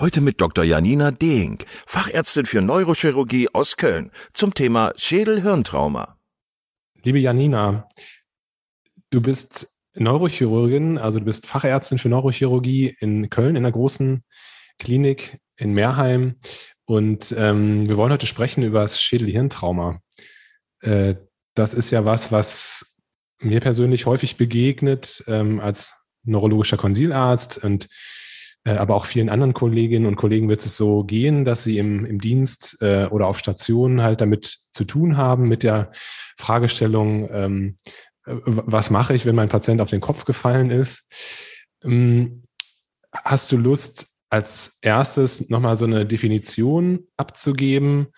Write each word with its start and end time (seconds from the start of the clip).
Heute 0.00 0.20
mit 0.20 0.40
Dr. 0.40 0.62
Janina 0.62 1.10
Dehink, 1.10 1.64
Fachärztin 1.84 2.46
für 2.46 2.62
Neurochirurgie 2.62 3.48
aus 3.52 3.76
Köln, 3.76 4.12
zum 4.32 4.54
Thema 4.54 4.92
Schädel-Hirntrauma. 4.94 6.16
Liebe 7.02 7.18
Janina, 7.18 7.88
du 9.10 9.20
bist 9.20 9.66
Neurochirurgin, 9.94 10.98
also 10.98 11.18
du 11.18 11.24
bist 11.24 11.48
Fachärztin 11.48 11.98
für 11.98 12.08
Neurochirurgie 12.10 12.94
in 13.00 13.28
Köln 13.28 13.56
in 13.56 13.64
einer 13.64 13.72
großen 13.72 14.22
Klinik 14.78 15.40
in 15.56 15.72
Meerheim. 15.72 16.36
Und 16.84 17.34
ähm, 17.36 17.88
wir 17.88 17.96
wollen 17.96 18.12
heute 18.12 18.28
sprechen 18.28 18.62
über 18.62 18.82
das 18.82 19.02
Schädel-Hirntrauma. 19.02 20.00
Äh, 20.80 21.16
das 21.54 21.74
ist 21.74 21.90
ja 21.90 22.04
was, 22.04 22.30
was 22.30 22.94
mir 23.40 23.58
persönlich 23.58 24.06
häufig 24.06 24.36
begegnet 24.36 25.24
ähm, 25.26 25.58
als 25.58 25.92
neurologischer 26.22 26.76
Konsilarzt 26.76 27.58
und 27.58 27.88
aber 28.64 28.94
auch 28.94 29.06
vielen 29.06 29.28
anderen 29.28 29.54
Kolleginnen 29.54 30.06
und 30.06 30.16
Kollegen 30.16 30.48
wird 30.48 30.64
es 30.64 30.76
so 30.76 31.04
gehen, 31.04 31.44
dass 31.44 31.64
sie 31.64 31.78
im, 31.78 32.04
im 32.04 32.20
Dienst 32.20 32.76
äh, 32.80 33.06
oder 33.06 33.26
auf 33.26 33.38
Stationen 33.38 34.02
halt 34.02 34.20
damit 34.20 34.58
zu 34.72 34.84
tun 34.84 35.16
haben, 35.16 35.48
mit 35.48 35.62
der 35.62 35.92
Fragestellung, 36.36 37.28
ähm, 37.32 37.76
äh, 38.26 38.34
was 38.44 38.90
mache 38.90 39.14
ich, 39.14 39.24
wenn 39.26 39.36
mein 39.36 39.48
Patient 39.48 39.80
auf 39.80 39.90
den 39.90 40.00
Kopf 40.00 40.24
gefallen 40.24 40.70
ist. 40.70 41.10
Ähm, 41.82 42.42
hast 43.12 43.52
du 43.52 43.56
Lust, 43.56 44.06
als 44.30 44.78
erstes 44.82 45.48
nochmal 45.48 45.76
so 45.76 45.86
eine 45.86 46.04
Definition 46.04 47.06
abzugeben? 47.16 48.08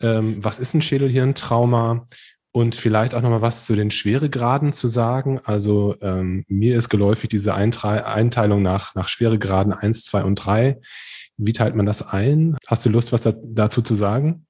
Ähm, 0.00 0.36
was 0.42 0.58
ist 0.60 0.74
ein 0.74 0.82
Schädelhirntrauma? 0.82 2.06
Und 2.52 2.74
vielleicht 2.74 3.14
auch 3.14 3.20
nochmal 3.20 3.42
was 3.42 3.66
zu 3.66 3.74
den 3.74 3.90
Schweregraden 3.90 4.72
zu 4.72 4.88
sagen. 4.88 5.38
Also 5.44 5.94
ähm, 6.00 6.44
mir 6.48 6.76
ist 6.76 6.88
geläufig 6.88 7.28
diese 7.28 7.54
Einteilung 7.54 8.62
nach, 8.62 8.94
nach 8.94 9.08
Schweregraden 9.08 9.72
1, 9.72 10.04
2 10.06 10.24
und 10.24 10.34
3. 10.36 10.80
Wie 11.36 11.52
teilt 11.52 11.74
man 11.74 11.86
das 11.86 12.06
ein? 12.06 12.56
Hast 12.66 12.84
du 12.84 12.90
Lust, 12.90 13.12
was 13.12 13.20
da, 13.20 13.32
dazu 13.32 13.82
zu 13.82 13.94
sagen? 13.94 14.46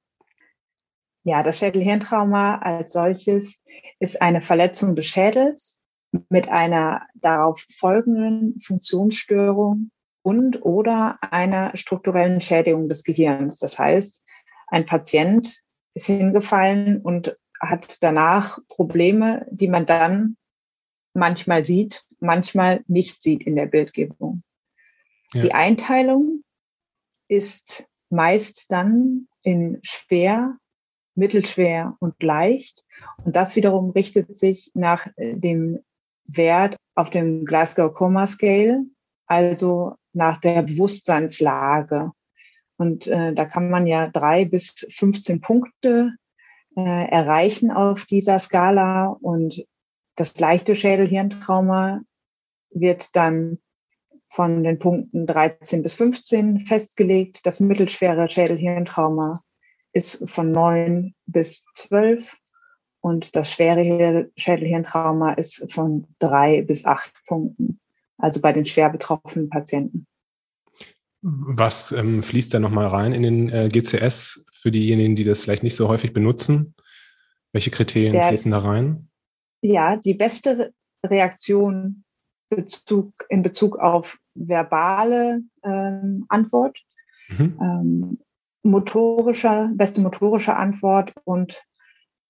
Ja, 1.25 1.43
das 1.43 1.59
Schädelhirntrauma 1.59 2.59
als 2.59 2.93
solches 2.93 3.61
ist 3.99 4.23
eine 4.23 4.41
Verletzung 4.41 4.97
des 4.97 5.07
Schädels 5.07 5.83
mit 6.31 6.49
einer 6.49 7.03
darauf 7.15 7.65
folgenden 7.71 8.59
Funktionsstörung 8.61 9.91
und 10.23 10.65
oder 10.65 11.19
einer 11.21 11.77
strukturellen 11.77 12.41
Schädigung 12.41 12.89
des 12.89 13.05
Gehirns. 13.05 13.59
Das 13.59 13.79
heißt, 13.79 14.25
ein 14.69 14.87
Patient 14.87 15.63
ist 15.95 16.07
hingefallen 16.07 17.01
und 17.03 17.37
hat 17.61 18.03
danach 18.03 18.59
Probleme, 18.69 19.47
die 19.51 19.69
man 19.69 19.87
dann 19.87 20.37
manchmal 21.15 21.65
sieht, 21.65 22.05
manchmal 22.21 22.83
nicht 22.87 23.23
sieht 23.23 23.45
in 23.45 23.57
der 23.57 23.67
Bildgebung. 23.67 24.43
Ja. 25.33 25.43
Die 25.43 25.53
Einteilung 25.53 26.43
ist 27.29 27.89
meist 28.11 28.73
dann 28.73 29.29
in 29.43 29.79
schwer, 29.83 30.57
mittelschwer 31.15 31.97
und 32.01 32.23
leicht. 32.23 32.85
Und 33.25 33.37
das 33.37 33.57
wiederum 33.57 33.91
richtet 33.91 34.35
sich 34.37 34.71
nach 34.75 35.09
dem 35.19 35.81
Wert 36.25 36.77
auf 36.95 37.11
dem 37.11 37.45
Glasgow 37.45 37.93
Coma 37.93 38.27
Scale, 38.27 38.85
also 39.27 39.95
nach 40.13 40.39
der 40.39 40.63
Bewusstseinslage. 40.63 42.13
Und 42.77 43.07
äh, 43.09 43.35
da 43.35 43.45
kann 43.45 43.71
man 43.71 43.87
ja 43.87 44.09
drei 44.09 44.45
bis 44.45 44.87
15 44.89 45.41
Punkte 45.41 46.15
äh, 46.79 47.09
erreichen 47.11 47.71
auf 47.71 48.07
dieser 48.07 48.39
Skala. 48.39 49.09
Und 49.21 49.65
das 50.17 50.39
leichte 50.39 50.75
Schädelhirntrauma 50.75 52.01
wird 52.71 53.15
dann 53.17 53.59
von 54.31 54.63
den 54.63 54.79
Punkten 54.79 55.27
13 55.27 55.83
bis 55.83 55.95
15 55.95 56.61
festgelegt. 56.61 57.41
Das 57.45 57.61
mittelschwere 57.61 58.29
Schädelhirntrauma 58.29 59.43
ist 59.93 60.29
von 60.31 60.53
9 60.53 61.15
bis 61.27 61.65
12 61.75 62.37
und 63.01 63.37
das 63.37 63.53
schwere 63.53 64.31
Schädelhirntrauma 64.37 65.33
ist 65.35 65.73
von 65.73 66.07
3 66.19 66.63
bis 66.63 66.85
8 66.85 67.13
Punkten, 67.27 67.81
also 68.19 68.41
bei 68.41 68.53
den 68.53 68.65
schwer 68.65 68.91
betroffenen 68.91 69.49
Patienten. 69.49 70.07
Was 71.21 71.91
ähm, 71.91 72.23
fließt 72.23 72.55
da 72.55 72.61
nochmal 72.61 72.87
rein 72.87 73.13
in 73.13 73.23
den 73.23 73.49
äh, 73.49 73.69
GCS 73.69 74.47
für 74.61 74.73
diejenigen, 74.73 75.17
die 75.17 75.25
das 75.25 75.43
vielleicht 75.43 75.63
nicht 75.63 75.77
so 75.77 75.89
häufig 75.89 76.13
benutzen? 76.13 76.75
Welche 77.53 77.71
Kriterien 77.71 78.13
Der, 78.13 78.29
fließen 78.29 78.51
da 78.51 78.59
rein? 78.59 79.09
Ja, 79.63 79.97
die 79.97 80.15
beste 80.15 80.73
Reaktion 81.05 82.05
Bezug, 82.49 83.13
in 83.29 83.43
Bezug 83.43 83.79
auf 83.79 84.19
verbale 84.35 85.43
ähm, 85.63 86.25
Antwort, 86.29 86.79
mhm. 87.29 87.59
ähm, 87.61 88.19
motorische, 88.63 89.71
beste 89.75 90.01
motorische 90.01 90.57
Antwort 90.57 91.13
und 91.25 91.63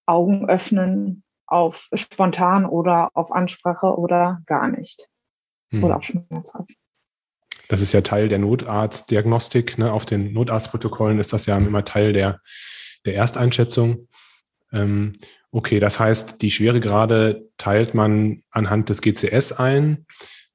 Augen 0.07 0.49
öffnen 0.49 1.23
auf 1.47 1.89
spontan 1.95 2.67
oder 2.67 3.11
auf 3.15 3.33
Ansprache 3.33 3.97
oder 3.97 4.43
gar 4.47 4.69
nicht. 4.69 5.09
Mhm. 5.73 5.85
Oder 5.85 5.97
auch 5.97 6.03
schmerzhaft. 6.03 6.75
Das 7.69 7.81
ist 7.81 7.93
ja 7.93 8.01
Teil 8.01 8.29
der 8.29 8.39
Notarztdiagnostik. 8.39 9.79
Ne? 9.79 9.93
Auf 9.93 10.07
den 10.07 10.33
Notarztprotokollen 10.33 11.19
ist 11.19 11.33
das 11.33 11.47
ja 11.47 11.57
immer 11.57 11.85
Teil 11.85 12.13
der, 12.13 12.41
der 13.05 13.15
Ersteinschätzung. 13.15 14.09
Ähm, 14.73 15.13
okay, 15.51 15.81
das 15.81 16.01
heißt, 16.01 16.43
die 16.43 16.51
Schweregrade 16.51 17.49
teilt 17.59 17.95
man 17.95 18.41
anhand 18.51 18.89
des 18.89 19.03
GCS 19.03 19.53
ein. 19.53 20.07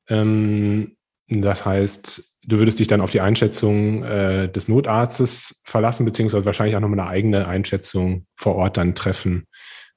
Ähm, 0.09 0.97
das 1.27 1.65
heißt, 1.65 2.35
du 2.45 2.57
würdest 2.57 2.79
dich 2.79 2.87
dann 2.87 3.01
auf 3.01 3.11
die 3.11 3.21
Einschätzung 3.21 4.03
äh, 4.03 4.49
des 4.49 4.67
Notarztes 4.67 5.61
verlassen, 5.63 6.05
beziehungsweise 6.05 6.45
wahrscheinlich 6.45 6.75
auch 6.75 6.81
nochmal 6.81 6.99
eine 6.99 7.09
eigene 7.09 7.47
Einschätzung 7.47 8.25
vor 8.35 8.55
Ort 8.55 8.77
dann 8.77 8.95
treffen, 8.95 9.47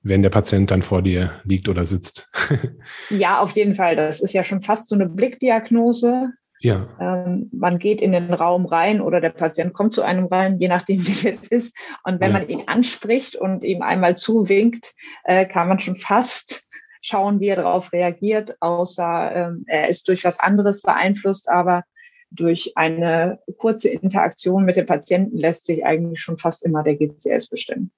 wenn 0.03 0.23
der 0.23 0.31
Patient 0.31 0.71
dann 0.71 0.83
vor 0.83 1.03
dir 1.03 1.41
liegt 1.45 1.69
oder 1.69 1.85
sitzt. 1.85 2.31
ja, 3.11 3.41
auf 3.41 3.53
jeden 3.53 3.75
Fall. 3.75 3.97
Das 3.97 4.21
ist 4.21 4.33
ja 4.33 4.45
schon 4.45 4.63
fast 4.63 4.89
so 4.89 4.95
eine 4.95 5.09
Blickdiagnose. 5.09 6.33
Ja. 6.61 6.89
Ähm, 7.01 7.51
man 7.53 7.79
geht 7.79 8.01
in 8.01 8.13
den 8.13 8.33
Raum 8.33 8.65
rein 8.67 9.01
oder 9.01 9.21
der 9.21 9.31
Patient 9.31 9.75
kommt 9.75 9.93
zu 9.93 10.03
einem 10.03 10.27
rein, 10.27 10.59
je 10.59 10.69
nachdem, 10.69 10.99
wie 11.07 11.11
es 11.11 11.23
jetzt 11.23 11.53
ist. 11.53 11.77
Und 12.05 12.21
wenn 12.21 12.33
ja. 12.33 12.39
man 12.39 12.49
ihn 12.49 12.63
anspricht 12.67 13.37
und 13.37 13.65
ihm 13.65 13.83
einmal 13.83 14.17
zuwinkt, 14.17 14.95
äh, 15.25 15.47
kann 15.47 15.69
man 15.69 15.79
schon 15.79 15.97
fast 15.97 16.65
schauen, 17.03 17.41
wie 17.41 17.49
er 17.49 17.57
darauf 17.57 17.93
reagiert, 17.93 18.57
außer 18.61 19.33
ähm, 19.35 19.65
er 19.67 19.89
ist 19.89 20.09
durch 20.09 20.25
was 20.25 20.41
anderes 20.41 20.83
beeinflusst. 20.83 21.49
Aber 21.49 21.85
durch 22.31 22.73
eine 22.77 23.39
kurze 23.59 23.89
Interaktion 23.89 24.65
mit 24.65 24.77
dem 24.77 24.87
Patienten 24.87 25.37
lässt 25.37 25.67
sich 25.67 25.85
eigentlich 25.85 26.21
schon 26.21 26.39
fast 26.39 26.65
immer 26.65 26.83
der 26.83 26.97
GCS 26.97 27.49
bestimmen. 27.49 27.91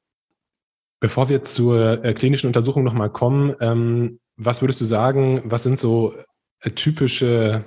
Bevor 1.00 1.28
wir 1.28 1.44
zur 1.44 2.04
äh, 2.04 2.12
klinischen 2.12 2.48
Untersuchung 2.48 2.84
nochmal 2.84 3.10
kommen, 3.10 3.54
ähm, 3.60 4.20
was 4.36 4.60
würdest 4.62 4.80
du 4.80 4.84
sagen, 4.84 5.42
was 5.44 5.62
sind 5.62 5.78
so 5.78 6.14
äh, 6.60 6.70
typische 6.70 7.64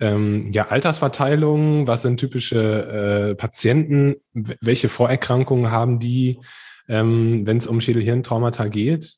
ähm, 0.00 0.50
ja, 0.52 0.68
Altersverteilungen, 0.68 1.86
was 1.86 2.02
sind 2.02 2.18
typische 2.18 3.30
äh, 3.30 3.34
Patienten, 3.34 4.16
welche 4.32 4.88
Vorerkrankungen 4.88 5.70
haben 5.70 5.98
die, 5.98 6.40
ähm, 6.88 7.46
wenn 7.46 7.58
es 7.58 7.66
um 7.66 7.80
Schädel-Hirntraumata 7.80 8.68
geht? 8.68 9.14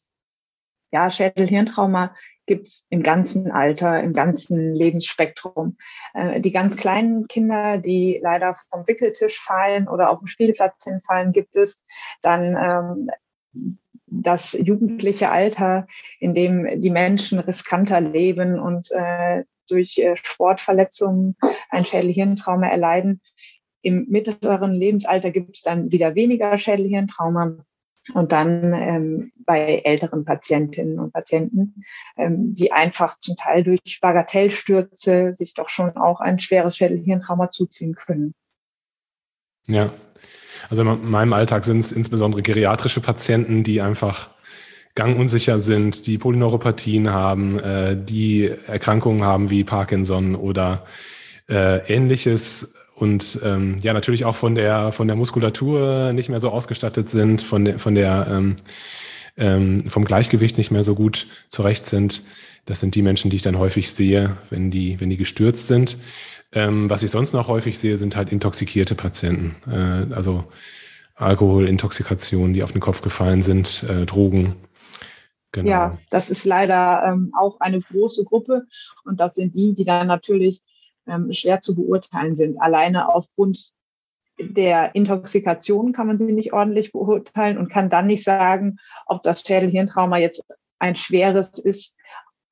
Ja, 0.90 1.10
Schädel-Hirntrauma 1.10 2.14
gibt 2.46 2.66
es 2.66 2.86
im 2.90 3.02
ganzen 3.02 3.50
Alter, 3.50 4.02
im 4.02 4.12
ganzen 4.12 4.74
Lebensspektrum. 4.74 5.78
Äh, 6.12 6.40
die 6.40 6.50
ganz 6.50 6.76
kleinen 6.76 7.26
Kinder, 7.28 7.78
die 7.78 8.20
leider 8.22 8.54
vom 8.70 8.86
Wickeltisch 8.86 9.40
fallen 9.40 9.88
oder 9.88 10.10
auf 10.10 10.18
dem 10.18 10.26
Spielplatz 10.26 10.84
hinfallen, 10.84 11.32
gibt 11.32 11.56
es. 11.56 11.82
Dann 12.20 13.08
ähm, 13.54 13.76
das 14.06 14.52
jugendliche 14.52 15.30
Alter, 15.30 15.86
in 16.20 16.34
dem 16.34 16.80
die 16.80 16.90
Menschen 16.90 17.38
riskanter 17.38 18.00
leben 18.00 18.58
und 18.58 18.90
äh, 18.90 19.44
durch 19.72 19.98
äh, 19.98 20.14
Sportverletzungen 20.16 21.36
ein 21.70 21.84
Schädelhirntrauma 21.84 22.68
erleiden. 22.68 23.20
Im 23.82 24.06
mittleren 24.08 24.74
Lebensalter 24.74 25.30
gibt 25.30 25.56
es 25.56 25.62
dann 25.62 25.90
wieder 25.90 26.14
weniger 26.14 26.56
Schädelhirntrauma. 26.56 27.64
Und 28.14 28.32
dann 28.32 28.72
ähm, 28.74 29.32
bei 29.46 29.80
älteren 29.84 30.24
Patientinnen 30.24 30.98
und 30.98 31.12
Patienten, 31.12 31.84
ähm, 32.16 32.52
die 32.52 32.72
einfach 32.72 33.18
zum 33.20 33.36
Teil 33.36 33.62
durch 33.62 34.00
Bagatellstürze 34.00 35.32
sich 35.32 35.54
doch 35.54 35.68
schon 35.68 35.96
auch 35.96 36.18
ein 36.20 36.40
schweres 36.40 36.76
Schädelhirntrauma 36.76 37.50
zuziehen 37.50 37.94
können. 37.94 38.34
Ja, 39.68 39.92
also 40.68 40.82
in 40.82 41.08
meinem 41.08 41.32
Alltag 41.32 41.64
sind 41.64 41.78
es 41.78 41.92
insbesondere 41.92 42.42
geriatrische 42.42 43.00
Patienten, 43.00 43.62
die 43.62 43.80
einfach 43.80 44.30
gangunsicher 44.94 45.60
sind, 45.60 46.06
die 46.06 46.18
Polyneuropathien 46.18 47.10
haben, 47.10 47.58
äh, 47.58 47.96
die 47.96 48.50
Erkrankungen 48.66 49.24
haben 49.24 49.50
wie 49.50 49.64
Parkinson 49.64 50.34
oder 50.34 50.84
äh, 51.48 51.78
ähnliches 51.92 52.74
und 52.94 53.40
ähm, 53.42 53.76
ja 53.80 53.94
natürlich 53.94 54.24
auch 54.24 54.36
von 54.36 54.54
der 54.54 54.92
von 54.92 55.06
der 55.06 55.16
Muskulatur 55.16 56.12
nicht 56.12 56.28
mehr 56.28 56.40
so 56.40 56.50
ausgestattet 56.50 57.10
sind, 57.10 57.42
von 57.42 57.64
der 57.64 57.78
von 57.78 57.94
der 57.94 58.26
ähm, 58.30 58.56
ähm, 59.36 59.88
vom 59.88 60.04
Gleichgewicht 60.04 60.58
nicht 60.58 60.70
mehr 60.70 60.84
so 60.84 60.94
gut 60.94 61.26
zurecht 61.48 61.86
sind. 61.86 62.22
Das 62.66 62.80
sind 62.80 62.94
die 62.94 63.02
Menschen, 63.02 63.30
die 63.30 63.36
ich 63.36 63.42
dann 63.42 63.58
häufig 63.58 63.90
sehe, 63.90 64.36
wenn 64.50 64.70
die 64.70 65.00
wenn 65.00 65.10
die 65.10 65.16
gestürzt 65.16 65.66
sind. 65.68 65.96
Ähm, 66.52 66.90
was 66.90 67.02
ich 67.02 67.10
sonst 67.10 67.32
noch 67.32 67.48
häufig 67.48 67.78
sehe, 67.78 67.96
sind 67.96 68.14
halt 68.14 68.30
intoxikierte 68.30 68.94
Patienten, 68.94 69.56
äh, 69.70 70.14
also 70.14 70.44
Alkoholintoxikationen, 71.14 72.52
die 72.52 72.62
auf 72.62 72.72
den 72.72 72.80
Kopf 72.80 73.00
gefallen 73.00 73.42
sind, 73.42 73.84
äh, 73.88 74.04
Drogen. 74.04 74.56
Genau. 75.52 75.68
Ja, 75.70 75.98
das 76.10 76.30
ist 76.30 76.44
leider 76.46 77.04
ähm, 77.06 77.32
auch 77.38 77.60
eine 77.60 77.80
große 77.80 78.24
Gruppe 78.24 78.66
und 79.04 79.20
das 79.20 79.34
sind 79.34 79.54
die, 79.54 79.74
die 79.74 79.84
dann 79.84 80.06
natürlich 80.06 80.62
ähm, 81.06 81.32
schwer 81.32 81.60
zu 81.60 81.74
beurteilen 81.74 82.34
sind. 82.34 82.60
Alleine 82.60 83.14
aufgrund 83.14 83.72
der 84.40 84.94
Intoxikation 84.94 85.92
kann 85.92 86.06
man 86.06 86.16
sie 86.16 86.32
nicht 86.32 86.54
ordentlich 86.54 86.92
beurteilen 86.92 87.58
und 87.58 87.68
kann 87.68 87.90
dann 87.90 88.06
nicht 88.06 88.24
sagen, 88.24 88.78
ob 89.06 89.22
das 89.22 89.42
Schädelhirntrauma 89.42 90.16
jetzt 90.18 90.42
ein 90.78 90.96
schweres 90.96 91.58
ist 91.58 91.98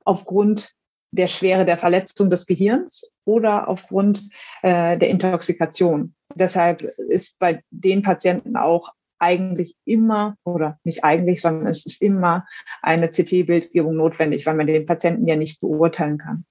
aufgrund 0.04 0.74
der 1.12 1.26
Schwere 1.26 1.64
der 1.64 1.78
Verletzung 1.78 2.30
des 2.30 2.46
Gehirns 2.46 3.10
oder 3.24 3.68
aufgrund 3.68 4.28
äh, 4.62 4.96
der 4.96 5.08
Intoxikation. 5.08 6.14
Deshalb 6.34 6.82
ist 6.82 7.38
bei 7.38 7.62
den 7.70 8.02
Patienten 8.02 8.56
auch 8.56 8.90
eigentlich 9.20 9.76
immer 9.84 10.36
oder 10.44 10.78
nicht 10.84 11.04
eigentlich, 11.04 11.40
sondern 11.40 11.66
es 11.68 11.86
ist 11.86 12.02
immer 12.02 12.46
eine 12.82 13.08
CT-Bildgebung 13.08 13.94
notwendig, 13.96 14.46
weil 14.46 14.54
man 14.54 14.66
den 14.66 14.86
Patienten 14.86 15.26
ja 15.28 15.36
nicht 15.36 15.60
beurteilen 15.60 16.18
kann. 16.18 16.44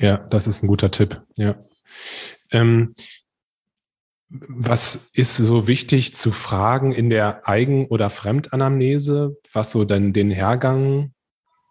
Ja, 0.00 0.18
das 0.30 0.46
ist 0.46 0.62
ein 0.62 0.66
guter 0.66 0.90
Tipp. 0.90 1.22
Ja. 1.36 1.56
Ähm, 2.50 2.94
was 4.28 5.10
ist 5.12 5.36
so 5.36 5.68
wichtig 5.68 6.16
zu 6.16 6.32
fragen 6.32 6.92
in 6.92 7.10
der 7.10 7.48
Eigen- 7.48 7.86
oder 7.86 8.10
Fremdanamnese, 8.10 9.36
was 9.52 9.70
so 9.70 9.84
dann 9.84 10.12
den 10.12 10.30
Hergang 10.30 11.12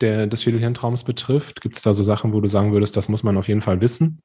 der, 0.01 0.27
des 0.27 0.43
Schädelhirntraums 0.43 1.03
betrifft? 1.03 1.61
Gibt 1.61 1.75
es 1.75 1.81
da 1.81 1.93
so 1.93 2.03
Sachen, 2.03 2.33
wo 2.33 2.39
du 2.39 2.47
sagen 2.47 2.71
würdest, 2.71 2.95
das 2.95 3.09
muss 3.09 3.23
man 3.23 3.37
auf 3.37 3.47
jeden 3.47 3.61
Fall 3.61 3.81
wissen? 3.81 4.21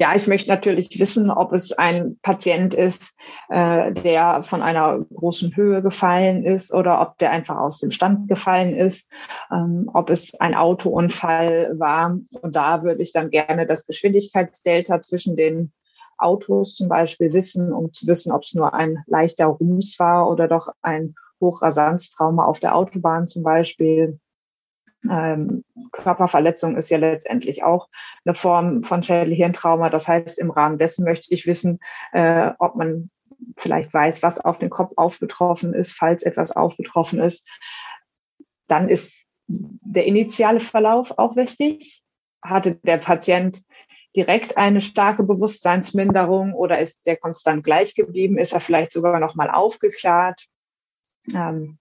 Ja, 0.00 0.14
ich 0.14 0.28
möchte 0.28 0.48
natürlich 0.48 1.00
wissen, 1.00 1.28
ob 1.28 1.52
es 1.52 1.72
ein 1.72 2.20
Patient 2.22 2.72
ist, 2.72 3.18
äh, 3.48 3.92
der 3.92 4.44
von 4.44 4.62
einer 4.62 5.04
großen 5.12 5.56
Höhe 5.56 5.82
gefallen 5.82 6.44
ist 6.44 6.72
oder 6.72 7.00
ob 7.00 7.18
der 7.18 7.32
einfach 7.32 7.56
aus 7.56 7.80
dem 7.80 7.90
Stand 7.90 8.28
gefallen 8.28 8.76
ist, 8.76 9.10
ähm, 9.52 9.90
ob 9.92 10.10
es 10.10 10.38
ein 10.38 10.54
Autounfall 10.54 11.74
war. 11.80 12.16
Und 12.42 12.54
da 12.54 12.84
würde 12.84 13.02
ich 13.02 13.12
dann 13.12 13.30
gerne 13.30 13.66
das 13.66 13.86
Geschwindigkeitsdelta 13.86 15.00
zwischen 15.00 15.34
den 15.34 15.72
Autos 16.16 16.76
zum 16.76 16.88
Beispiel 16.88 17.32
wissen, 17.32 17.72
um 17.72 17.92
zu 17.92 18.06
wissen, 18.06 18.30
ob 18.30 18.42
es 18.42 18.54
nur 18.54 18.74
ein 18.74 19.02
leichter 19.08 19.46
Ruß 19.46 19.98
war 19.98 20.30
oder 20.30 20.46
doch 20.46 20.68
ein 20.80 21.16
Hochrasanztrauma 21.40 22.44
auf 22.44 22.60
der 22.60 22.76
Autobahn 22.76 23.26
zum 23.26 23.42
Beispiel. 23.42 24.20
Ähm, 25.08 25.64
Körperverletzung 25.92 26.76
ist 26.76 26.90
ja 26.90 26.98
letztendlich 26.98 27.62
auch 27.62 27.88
eine 28.24 28.34
Form 28.34 28.82
von 28.82 29.02
Schädel-Hirntrauma. 29.02 29.90
Das 29.90 30.08
heißt, 30.08 30.38
im 30.38 30.50
Rahmen 30.50 30.78
dessen 30.78 31.04
möchte 31.04 31.32
ich 31.32 31.46
wissen, 31.46 31.78
äh, 32.12 32.50
ob 32.58 32.74
man 32.76 33.10
vielleicht 33.56 33.92
weiß, 33.94 34.22
was 34.22 34.40
auf 34.40 34.58
den 34.58 34.70
Kopf 34.70 34.92
aufgetroffen 34.96 35.74
ist, 35.74 35.92
falls 35.92 36.22
etwas 36.24 36.52
aufgetroffen 36.52 37.20
ist. 37.20 37.48
Dann 38.66 38.88
ist 38.88 39.24
der 39.46 40.06
initiale 40.06 40.60
Verlauf 40.60 41.16
auch 41.16 41.36
wichtig. 41.36 42.02
Hatte 42.42 42.74
der 42.82 42.98
Patient 42.98 43.62
direkt 44.16 44.56
eine 44.56 44.80
starke 44.80 45.22
Bewusstseinsminderung 45.22 46.54
oder 46.54 46.78
ist 46.80 47.06
der 47.06 47.16
konstant 47.16 47.64
gleich 47.64 47.94
geblieben? 47.94 48.38
Ist 48.38 48.52
er 48.52 48.60
vielleicht 48.60 48.92
sogar 48.92 49.20
noch 49.20 49.34
mal 49.34 49.50
aufgeklärt? 49.50 50.46
Ähm, 51.34 51.78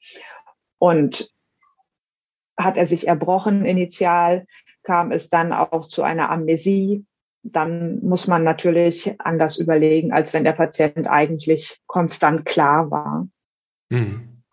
und 0.78 1.32
hat 2.58 2.78
er 2.78 2.86
sich 2.86 3.08
erbrochen 3.08 3.66
initial, 3.66 4.46
kam 4.84 5.12
es 5.12 5.30
dann 5.30 5.54
auch 5.54 5.86
zu 5.86 6.04
einer 6.04 6.30
Amnesie. 6.30 7.06
Dann 7.44 8.00
muss 8.02 8.28
man 8.28 8.44
natürlich 8.44 9.16
anders 9.20 9.58
überlegen, 9.58 10.12
als 10.12 10.34
wenn 10.34 10.44
der 10.44 10.54
Patient 10.54 11.08
eigentlich 11.08 11.80
konstant 11.86 12.46
klar 12.46 12.92
war. 12.92 13.28
Mhm. 13.90 14.44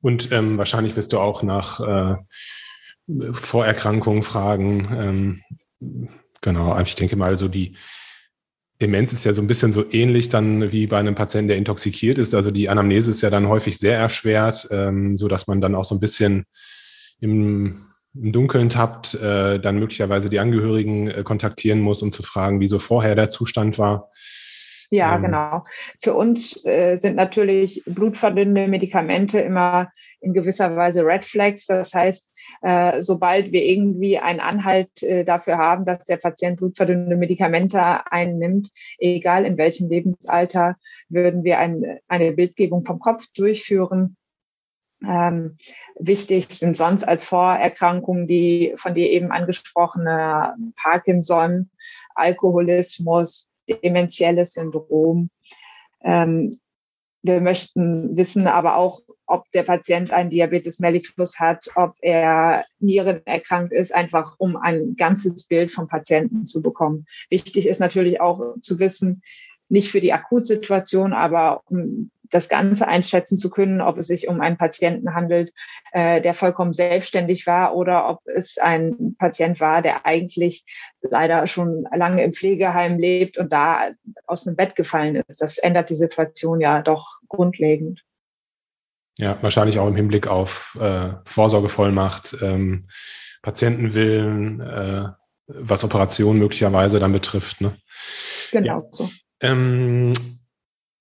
Und 0.00 0.32
ähm, 0.32 0.58
wahrscheinlich 0.58 0.96
wirst 0.96 1.12
du 1.12 1.20
auch 1.20 1.42
nach 1.42 1.80
äh, 1.80 2.16
Vorerkrankungen 3.32 4.22
fragen. 4.22 5.40
Ähm, 5.80 6.10
genau, 6.40 6.78
ich 6.80 6.96
denke 6.96 7.16
mal, 7.16 7.36
so 7.36 7.48
die 7.48 7.76
Demenz 8.82 9.12
ist 9.12 9.24
ja 9.24 9.32
so 9.32 9.40
ein 9.40 9.46
bisschen 9.46 9.72
so 9.72 9.84
ähnlich 9.92 10.28
dann 10.28 10.72
wie 10.72 10.88
bei 10.88 10.98
einem 10.98 11.14
Patienten, 11.14 11.48
der 11.48 11.56
intoxikiert 11.56 12.18
ist. 12.18 12.34
Also 12.34 12.50
die 12.50 12.68
Anamnese 12.68 13.12
ist 13.12 13.22
ja 13.22 13.30
dann 13.30 13.48
häufig 13.48 13.78
sehr 13.78 13.96
erschwert, 13.96 14.66
ähm, 14.72 15.16
so 15.16 15.28
dass 15.28 15.46
man 15.46 15.60
dann 15.60 15.76
auch 15.76 15.84
so 15.84 15.94
ein 15.94 16.00
bisschen 16.00 16.46
im, 17.20 17.80
im 18.12 18.32
Dunkeln 18.32 18.68
tappt, 18.68 19.14
äh, 19.14 19.60
dann 19.60 19.78
möglicherweise 19.78 20.28
die 20.28 20.40
Angehörigen 20.40 21.06
äh, 21.06 21.22
kontaktieren 21.22 21.80
muss, 21.80 22.02
um 22.02 22.12
zu 22.12 22.24
fragen, 22.24 22.60
wieso 22.60 22.80
vorher 22.80 23.14
der 23.14 23.28
Zustand 23.28 23.78
war. 23.78 24.10
Ja, 24.92 25.16
ähm. 25.16 25.22
genau. 25.22 25.64
Für 26.00 26.12
uns 26.12 26.66
äh, 26.66 26.96
sind 26.96 27.16
natürlich 27.16 27.82
blutverdünnende 27.86 28.68
Medikamente 28.68 29.40
immer 29.40 29.90
in 30.20 30.34
gewisser 30.34 30.76
Weise 30.76 31.04
Red 31.04 31.24
Flags. 31.24 31.64
Das 31.64 31.94
heißt, 31.94 32.30
äh, 32.60 33.00
sobald 33.00 33.52
wir 33.52 33.64
irgendwie 33.64 34.18
einen 34.18 34.40
Anhalt 34.40 35.02
äh, 35.02 35.24
dafür 35.24 35.56
haben, 35.56 35.86
dass 35.86 36.04
der 36.04 36.18
Patient 36.18 36.58
blutverdünnende 36.58 37.16
Medikamente 37.16 37.80
einnimmt, 38.12 38.68
egal 38.98 39.46
in 39.46 39.56
welchem 39.56 39.88
Lebensalter, 39.88 40.76
würden 41.08 41.42
wir 41.42 41.58
ein, 41.58 41.98
eine 42.08 42.32
Bildgebung 42.32 42.84
vom 42.84 42.98
Kopf 42.98 43.26
durchführen 43.34 44.16
ähm, 45.04 45.56
wichtig 45.98 46.46
sind 46.50 46.76
sonst 46.76 47.02
als 47.02 47.24
Vorerkrankungen 47.24 48.28
die 48.28 48.72
von 48.76 48.94
dir 48.94 49.10
eben 49.10 49.32
angesprochene 49.32 50.54
Parkinson, 50.80 51.70
Alkoholismus, 52.14 53.51
dementielles 53.74 54.52
Syndrom. 54.54 55.30
Ähm, 56.02 56.50
wir 57.22 57.40
möchten 57.40 58.16
wissen 58.16 58.48
aber 58.48 58.76
auch, 58.76 59.00
ob 59.26 59.50
der 59.52 59.62
Patient 59.62 60.12
einen 60.12 60.30
Diabetes 60.30 60.80
mellitus 60.80 61.38
hat, 61.38 61.68
ob 61.76 61.94
er 62.00 62.64
Nieren 62.80 63.24
erkrankt 63.24 63.72
ist, 63.72 63.94
einfach 63.94 64.34
um 64.38 64.56
ein 64.56 64.96
ganzes 64.96 65.46
Bild 65.46 65.70
vom 65.70 65.86
Patienten 65.86 66.46
zu 66.46 66.60
bekommen. 66.60 67.06
Wichtig 67.30 67.68
ist 67.68 67.78
natürlich 67.78 68.20
auch 68.20 68.56
zu 68.60 68.80
wissen, 68.80 69.22
nicht 69.68 69.90
für 69.90 70.00
die 70.00 70.12
Akutsituation, 70.12 71.12
aber 71.12 71.62
um 71.66 72.10
das 72.32 72.48
Ganze 72.48 72.88
einschätzen 72.88 73.36
zu 73.36 73.50
können, 73.50 73.80
ob 73.80 73.98
es 73.98 74.06
sich 74.08 74.26
um 74.26 74.40
einen 74.40 74.56
Patienten 74.56 75.14
handelt, 75.14 75.52
äh, 75.92 76.20
der 76.20 76.34
vollkommen 76.34 76.72
selbstständig 76.72 77.46
war 77.46 77.76
oder 77.76 78.08
ob 78.08 78.20
es 78.26 78.58
ein 78.58 79.14
Patient 79.18 79.60
war, 79.60 79.82
der 79.82 80.06
eigentlich 80.06 80.64
leider 81.02 81.46
schon 81.46 81.86
lange 81.94 82.24
im 82.24 82.32
Pflegeheim 82.32 82.98
lebt 82.98 83.38
und 83.38 83.52
da 83.52 83.90
aus 84.26 84.44
dem 84.44 84.56
Bett 84.56 84.74
gefallen 84.74 85.22
ist. 85.28 85.42
Das 85.42 85.58
ändert 85.58 85.90
die 85.90 85.96
Situation 85.96 86.60
ja 86.60 86.82
doch 86.82 87.20
grundlegend. 87.28 88.02
Ja, 89.18 89.38
wahrscheinlich 89.42 89.78
auch 89.78 89.88
im 89.88 89.96
Hinblick 89.96 90.26
auf 90.26 90.78
äh, 90.80 91.10
Vorsorgevollmacht, 91.24 92.36
ähm, 92.40 92.88
Patientenwillen, 93.42 94.60
äh, 94.60 95.08
was 95.46 95.84
Operationen 95.84 96.38
möglicherweise 96.38 96.98
dann 96.98 97.12
betrifft. 97.12 97.60
Ne? 97.60 97.76
Genau 98.52 98.78
ja. 98.78 98.88
so. 98.90 99.10
Ähm, 99.42 100.12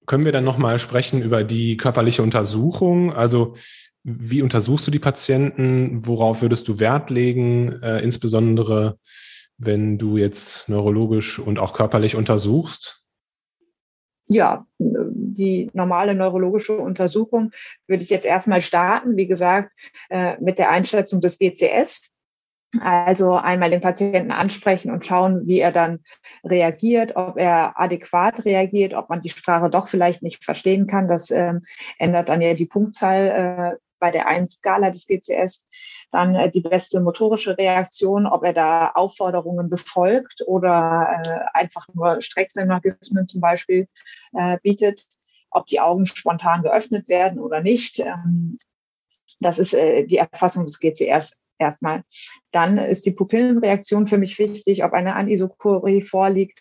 können 0.05 0.25
wir 0.25 0.31
dann 0.31 0.43
nochmal 0.43 0.79
sprechen 0.79 1.21
über 1.21 1.43
die 1.43 1.77
körperliche 1.77 2.23
Untersuchung? 2.23 3.13
Also 3.13 3.55
wie 4.03 4.41
untersuchst 4.41 4.87
du 4.87 4.91
die 4.91 4.99
Patienten? 4.99 6.05
Worauf 6.05 6.41
würdest 6.41 6.67
du 6.67 6.79
Wert 6.79 7.09
legen, 7.09 7.81
äh, 7.81 7.99
insbesondere 7.99 8.97
wenn 9.57 9.99
du 9.99 10.17
jetzt 10.17 10.69
neurologisch 10.69 11.37
und 11.37 11.59
auch 11.59 11.73
körperlich 11.73 12.15
untersuchst? 12.15 13.05
Ja, 14.27 14.65
die 14.79 15.69
normale 15.73 16.15
neurologische 16.15 16.77
Untersuchung 16.77 17.51
würde 17.87 18.01
ich 18.01 18.09
jetzt 18.09 18.25
erstmal 18.25 18.61
starten, 18.61 19.17
wie 19.17 19.27
gesagt, 19.27 19.71
äh, 20.09 20.41
mit 20.41 20.57
der 20.57 20.69
Einschätzung 20.69 21.19
des 21.19 21.37
GCS. 21.37 22.11
Also 22.79 23.33
einmal 23.33 23.69
den 23.69 23.81
Patienten 23.81 24.31
ansprechen 24.31 24.91
und 24.91 25.05
schauen, 25.05 25.45
wie 25.45 25.59
er 25.59 25.73
dann 25.73 25.99
reagiert, 26.43 27.17
ob 27.17 27.37
er 27.37 27.77
adäquat 27.77 28.45
reagiert, 28.45 28.93
ob 28.93 29.09
man 29.09 29.21
die 29.21 29.29
Sprache 29.29 29.69
doch 29.69 29.89
vielleicht 29.89 30.23
nicht 30.23 30.43
verstehen 30.43 30.87
kann. 30.87 31.09
Das 31.09 31.31
ähm, 31.31 31.65
ändert 31.99 32.29
dann 32.29 32.41
ja 32.41 32.53
die 32.53 32.65
Punktzahl 32.65 33.75
äh, 33.75 33.77
bei 33.99 34.09
der 34.09 34.27
1-Skala 34.27 34.89
des 34.89 35.05
GCS. 35.05 35.65
Dann 36.11 36.35
äh, 36.35 36.49
die 36.49 36.61
beste 36.61 37.01
motorische 37.01 37.57
Reaktion, 37.57 38.25
ob 38.25 38.43
er 38.43 38.53
da 38.53 38.91
Aufforderungen 38.91 39.69
befolgt 39.69 40.41
oder 40.47 41.21
äh, 41.25 41.39
einfach 41.53 41.87
nur 41.93 42.21
Strecksynergismen 42.21 43.27
zum 43.27 43.41
Beispiel 43.41 43.87
äh, 44.33 44.57
bietet, 44.63 45.05
ob 45.49 45.67
die 45.67 45.81
Augen 45.81 46.05
spontan 46.05 46.63
geöffnet 46.63 47.09
werden 47.09 47.39
oder 47.39 47.59
nicht. 47.59 47.99
Ähm, 47.99 48.59
das 49.41 49.59
ist 49.59 49.73
äh, 49.73 50.05
die 50.05 50.17
Erfassung 50.17 50.65
des 50.65 50.79
GCS 50.79 51.40
erstmal. 51.61 52.03
Dann 52.51 52.77
ist 52.77 53.05
die 53.05 53.11
Pupillenreaktion 53.11 54.07
für 54.07 54.17
mich 54.17 54.37
wichtig, 54.39 54.83
ob 54.83 54.93
eine 54.93 55.15
Anisokorie 55.15 56.01
vorliegt, 56.01 56.59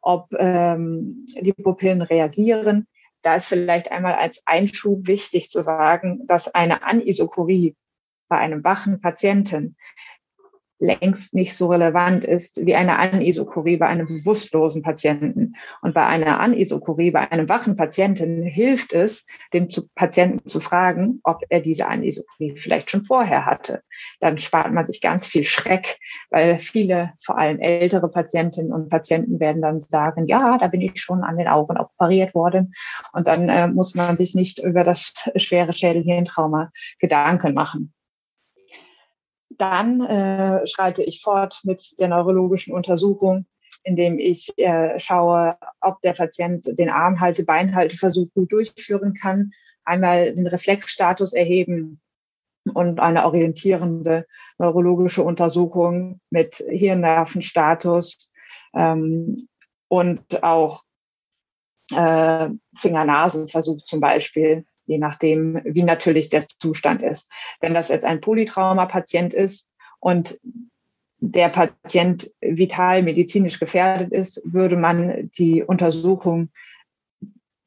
ob 0.00 0.32
ähm, 0.38 1.26
die 1.40 1.52
Pupillen 1.52 2.02
reagieren. 2.02 2.86
Da 3.22 3.34
ist 3.34 3.46
vielleicht 3.46 3.90
einmal 3.90 4.14
als 4.14 4.42
Einschub 4.46 5.06
wichtig 5.08 5.50
zu 5.50 5.60
sagen, 5.60 6.26
dass 6.26 6.54
eine 6.54 6.84
Anisokorie 6.84 7.74
bei 8.28 8.38
einem 8.38 8.64
wachen 8.64 9.00
Patienten 9.00 9.76
längst 10.78 11.34
nicht 11.34 11.54
so 11.56 11.68
relevant 11.68 12.24
ist 12.24 12.64
wie 12.66 12.74
eine 12.74 12.98
Anisokorie 12.98 13.76
bei 13.76 13.86
einem 13.86 14.06
bewusstlosen 14.06 14.82
Patienten. 14.82 15.54
Und 15.80 15.94
bei 15.94 16.04
einer 16.04 16.40
Anisokorie 16.40 17.10
bei 17.10 17.30
einem 17.30 17.48
wachen 17.48 17.76
Patienten 17.76 18.42
hilft 18.42 18.92
es, 18.92 19.26
den 19.52 19.68
Patienten 19.94 20.46
zu 20.46 20.60
fragen, 20.60 21.20
ob 21.24 21.42
er 21.48 21.60
diese 21.60 21.86
Anisokorie 21.86 22.56
vielleicht 22.56 22.90
schon 22.90 23.04
vorher 23.04 23.46
hatte. 23.46 23.82
Dann 24.20 24.38
spart 24.38 24.72
man 24.72 24.86
sich 24.86 25.00
ganz 25.00 25.26
viel 25.26 25.44
Schreck, 25.44 25.98
weil 26.30 26.58
viele, 26.58 27.12
vor 27.22 27.38
allem 27.38 27.58
ältere 27.58 28.08
Patientinnen 28.10 28.72
und 28.72 28.90
Patienten 28.90 29.40
werden 29.40 29.62
dann 29.62 29.80
sagen, 29.80 30.26
ja, 30.26 30.58
da 30.58 30.68
bin 30.68 30.80
ich 30.82 31.00
schon 31.00 31.22
an 31.22 31.38
den 31.38 31.48
Augen 31.48 31.78
operiert 31.78 32.34
worden. 32.34 32.72
Und 33.12 33.28
dann 33.28 33.48
äh, 33.48 33.66
muss 33.68 33.94
man 33.94 34.16
sich 34.16 34.34
nicht 34.34 34.58
über 34.58 34.84
das 34.84 35.14
schwere 35.36 35.72
Schädelhirntrauma 35.72 36.70
Gedanken 36.98 37.54
machen. 37.54 37.92
Dann 39.58 40.00
äh, 40.02 40.66
schreite 40.66 41.02
ich 41.02 41.20
fort 41.22 41.60
mit 41.64 41.98
der 41.98 42.08
neurologischen 42.08 42.74
Untersuchung, 42.74 43.46
indem 43.82 44.18
ich 44.18 44.52
äh, 44.58 44.98
schaue, 44.98 45.56
ob 45.80 46.00
der 46.02 46.12
Patient 46.12 46.66
den 46.78 46.90
Armhalte, 46.90 47.44
Beinhalteversuch 47.44 48.28
gut 48.34 48.52
durchführen 48.52 49.14
kann, 49.14 49.52
einmal 49.84 50.34
den 50.34 50.46
Reflexstatus 50.46 51.32
erheben 51.32 52.00
und 52.74 52.98
eine 52.98 53.24
orientierende 53.24 54.26
neurologische 54.58 55.22
Untersuchung 55.22 56.20
mit 56.30 56.56
Hirnnervenstatus 56.68 58.32
ähm, 58.74 59.48
und 59.88 60.42
auch 60.42 60.82
äh, 61.94 62.48
Finger-Nasen-Versuch 62.74 63.82
zum 63.84 64.00
Beispiel 64.00 64.64
je 64.86 64.98
nachdem, 64.98 65.60
wie 65.64 65.82
natürlich 65.82 66.28
der 66.28 66.46
Zustand 66.46 67.02
ist. 67.02 67.30
Wenn 67.60 67.74
das 67.74 67.88
jetzt 67.88 68.04
ein 68.04 68.20
Polytrauma-Patient 68.20 69.34
ist 69.34 69.74
und 70.00 70.38
der 71.18 71.48
Patient 71.48 72.30
vital 72.40 73.02
medizinisch 73.02 73.58
gefährdet 73.58 74.12
ist, 74.12 74.40
würde 74.44 74.76
man 74.76 75.30
die 75.38 75.62
Untersuchung 75.62 76.50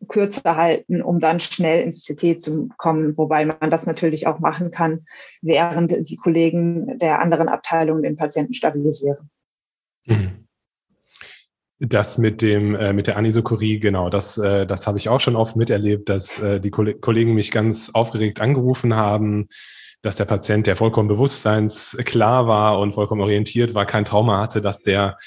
kürzer 0.07 0.55
halten, 0.55 1.01
um 1.01 1.19
dann 1.19 1.39
schnell 1.39 1.83
ins 1.83 2.05
CT 2.05 2.41
zu 2.41 2.69
kommen, 2.77 3.17
wobei 3.17 3.45
man 3.45 3.69
das 3.69 3.85
natürlich 3.85 4.27
auch 4.27 4.39
machen 4.39 4.71
kann, 4.71 5.05
während 5.41 6.09
die 6.09 6.15
Kollegen 6.15 6.97
der 6.97 7.19
anderen 7.19 7.47
Abteilungen 7.47 8.03
den 8.03 8.15
Patienten 8.15 8.53
stabilisieren. 8.53 9.29
Mhm. 10.05 10.48
Das 11.81 12.17
mit 12.17 12.41
dem 12.41 12.75
äh, 12.75 12.91
mit 12.91 13.07
der 13.07 13.15
Anisokorie, 13.15 13.79
genau, 13.79 14.09
das 14.09 14.37
äh, 14.37 14.67
das 14.67 14.85
habe 14.85 14.97
ich 14.97 15.07
auch 15.07 15.21
schon 15.21 15.37
oft 15.37 15.55
miterlebt, 15.55 16.09
dass 16.09 16.37
äh, 16.39 16.59
die 16.59 16.71
Kollegen 16.71 17.33
mich 17.33 17.51
ganz 17.51 17.89
aufgeregt 17.93 18.41
angerufen 18.41 18.95
haben, 18.95 19.47
dass 20.01 20.17
der 20.17 20.25
Patient, 20.25 20.67
der 20.67 20.75
vollkommen 20.75 21.07
bewusstseinsklar 21.07 22.47
war 22.47 22.79
und 22.79 22.93
vollkommen 22.93 23.21
orientiert 23.21 23.75
war, 23.75 23.85
kein 23.85 24.03
Trauma 24.03 24.41
hatte, 24.41 24.59
dass 24.59 24.81
der 24.81 25.17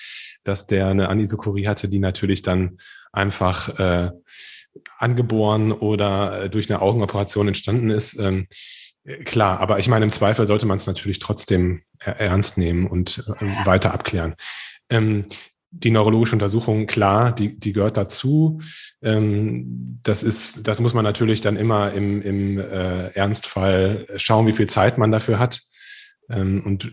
dass 0.45 0.67
der 0.67 0.89
eine 0.89 1.09
Anisokorie 1.09 1.69
hatte, 1.69 1.89
die 1.89 2.01
natürlich 2.01 2.43
dann 2.43 2.77
einfach 3.13 3.79
äh, 3.79 4.11
angeboren 4.99 5.73
oder 5.73 6.45
äh, 6.45 6.51
durch 6.51 6.69
eine 6.69 6.83
Augenoperation 6.83 7.49
entstanden 7.49 7.91
ist. 7.91 8.19
Ähm, 8.19 8.47
Klar, 9.25 9.59
aber 9.59 9.81
ich 9.81 9.89
meine, 9.89 10.05
im 10.05 10.13
Zweifel 10.13 10.47
sollte 10.47 10.65
man 10.65 10.77
es 10.77 10.87
natürlich 10.87 11.19
trotzdem 11.19 11.83
ernst 11.99 12.57
nehmen 12.57 12.87
und 12.87 13.27
äh, 13.41 13.67
weiter 13.67 13.93
abklären. 13.93 14.37
Ähm, 14.91 15.27
die 15.73 15.91
neurologische 15.91 16.37
Untersuchung, 16.37 16.87
klar, 16.87 17.35
die, 17.35 17.59
die 17.59 17.73
gehört 17.73 17.97
dazu. 17.97 18.61
Ähm, 19.03 19.99
das 20.03 20.23
ist, 20.23 20.69
das 20.69 20.81
muss 20.81 20.93
man 20.93 21.05
natürlich 21.05 21.41
dann 21.41 21.57
immer 21.57 21.93
im, 21.93 22.21
im 22.21 22.59
äh, 22.59 23.09
Ernstfall 23.09 24.07
schauen, 24.17 24.47
wie 24.47 24.53
viel 24.53 24.69
Zeit 24.69 24.99
man 24.99 25.11
dafür 25.11 25.39
hat. 25.39 25.61
Ähm, 26.29 26.63
und 26.65 26.93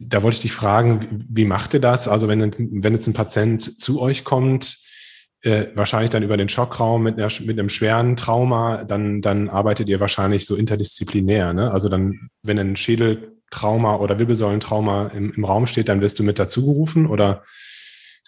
da 0.00 0.22
wollte 0.22 0.36
ich 0.36 0.42
dich 0.42 0.52
fragen, 0.52 1.02
wie, 1.02 1.24
wie 1.28 1.44
macht 1.44 1.74
ihr 1.74 1.80
das? 1.80 2.08
Also 2.08 2.26
wenn, 2.26 2.40
wenn 2.58 2.94
jetzt 2.94 3.06
ein 3.06 3.12
Patient 3.12 3.62
zu 3.62 4.00
euch 4.00 4.24
kommt, 4.24 4.78
äh, 5.42 5.66
wahrscheinlich 5.74 6.10
dann 6.10 6.22
über 6.22 6.38
den 6.38 6.48
Schockraum 6.48 7.02
mit, 7.02 7.18
einer, 7.18 7.28
mit 7.40 7.58
einem 7.58 7.68
schweren 7.68 8.16
Trauma, 8.16 8.84
dann, 8.84 9.20
dann 9.20 9.50
arbeitet 9.50 9.90
ihr 9.90 10.00
wahrscheinlich 10.00 10.46
so 10.46 10.56
interdisziplinär. 10.56 11.52
Ne? 11.52 11.70
Also 11.70 11.90
dann, 11.90 12.30
wenn 12.42 12.58
ein 12.58 12.76
Schädeltrauma 12.76 13.96
oder 13.96 14.18
Wirbelsäulentrauma 14.18 15.08
im, 15.08 15.34
im 15.34 15.44
Raum 15.44 15.66
steht, 15.66 15.90
dann 15.90 16.00
wirst 16.00 16.18
du 16.18 16.22
mit 16.22 16.38
dazugerufen 16.38 17.06
oder 17.06 17.42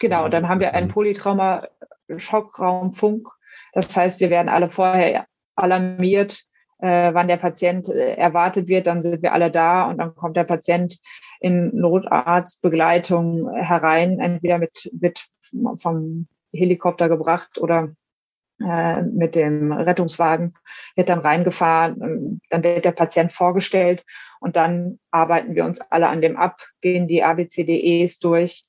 Genau, 0.01 0.29
dann 0.29 0.49
haben 0.49 0.61
wir 0.61 0.75
einen 0.75 0.89
Polytrauma-Schockraumfunk. 0.89 3.29
Das 3.73 3.97
heißt, 3.97 4.21
wir 4.21 4.31
werden 4.31 4.49
alle 4.49 4.71
vorher 4.71 5.27
alarmiert, 5.55 6.43
äh, 6.79 7.15
wann 7.15 7.29
der 7.29 7.39
Patient 7.39 7.89
äh, 7.89 8.15
erwartet 8.15 8.69
wird. 8.69 8.87
Dann 8.87 9.03
sind 9.03 9.23
wir 9.23 9.33
alle 9.33 9.51
da 9.51 9.89
und 9.89 9.99
dann 9.99 10.15
kommt 10.15 10.37
der 10.37 10.45
Patient 10.45 10.99
in 11.41 11.75
Notarztbegleitung 11.75 13.51
herein, 13.55 14.21
entweder 14.21 14.59
mit, 14.59 14.91
wird 14.93 15.19
vom 15.77 16.29
Helikopter 16.53 17.09
gebracht 17.09 17.59
oder 17.59 17.95
äh, 18.61 19.03
mit 19.03 19.35
dem 19.35 19.73
Rettungswagen 19.73 20.55
wird 20.95 21.11
dann 21.11 21.19
reingefahren, 21.19 22.41
dann 22.49 22.63
wird 22.63 22.87
der 22.87 22.93
Patient 22.93 23.31
vorgestellt 23.31 24.03
und 24.41 24.57
dann 24.57 24.99
arbeiten 25.11 25.55
wir 25.55 25.67
uns 25.67 25.79
alle 25.81 26.09
an 26.09 26.23
dem 26.23 26.39
ab, 26.39 26.63
gehen 26.81 27.07
die 27.07 27.23
ABCDEs 27.23 28.19
durch, 28.19 28.65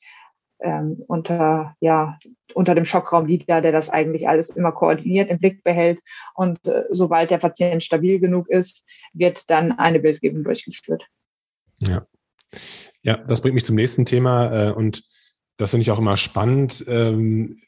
ähm, 0.59 1.03
unter, 1.07 1.75
ja, 1.79 2.17
unter 2.53 2.75
dem 2.75 2.85
Schockraumleader, 2.85 3.61
der 3.61 3.71
das 3.71 3.89
eigentlich 3.89 4.27
alles 4.27 4.49
immer 4.49 4.71
koordiniert, 4.71 5.29
im 5.29 5.39
Blick 5.39 5.63
behält. 5.63 5.99
Und 6.33 6.65
äh, 6.67 6.85
sobald 6.89 7.31
der 7.31 7.37
Patient 7.37 7.83
stabil 7.83 8.19
genug 8.19 8.49
ist, 8.49 8.85
wird 9.13 9.49
dann 9.49 9.73
eine 9.73 9.99
Bildgebung 9.99 10.43
durchgeführt. 10.43 11.07
Ja. 11.79 12.05
Ja, 13.03 13.17
das 13.17 13.41
bringt 13.41 13.55
mich 13.55 13.65
zum 13.65 13.75
nächsten 13.75 14.05
Thema 14.05 14.69
äh, 14.69 14.71
und 14.71 15.03
das 15.57 15.71
finde 15.71 15.81
ich 15.81 15.91
auch 15.91 15.99
immer 15.99 16.17
spannend. 16.17 16.85
Ähm, 16.87 17.59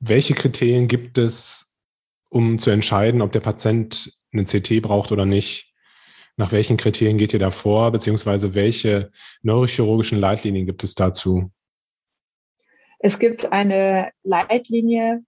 welche 0.00 0.34
Kriterien 0.34 0.88
gibt 0.88 1.18
es, 1.18 1.76
um 2.30 2.58
zu 2.58 2.70
entscheiden, 2.70 3.20
ob 3.20 3.32
der 3.32 3.40
Patient 3.40 4.12
eine 4.32 4.44
CT 4.44 4.80
braucht 4.82 5.12
oder 5.12 5.26
nicht? 5.26 5.74
Nach 6.36 6.52
welchen 6.52 6.76
Kriterien 6.76 7.18
geht 7.18 7.34
ihr 7.34 7.38
da 7.38 7.50
vor, 7.50 7.90
beziehungsweise 7.90 8.54
welche 8.54 9.10
neurochirurgischen 9.42 10.18
Leitlinien 10.18 10.66
gibt 10.66 10.84
es 10.84 10.94
dazu? 10.94 11.50
Es 13.00 13.18
gibt 13.18 13.52
eine 13.52 14.12
Leitlinie, 14.22 15.24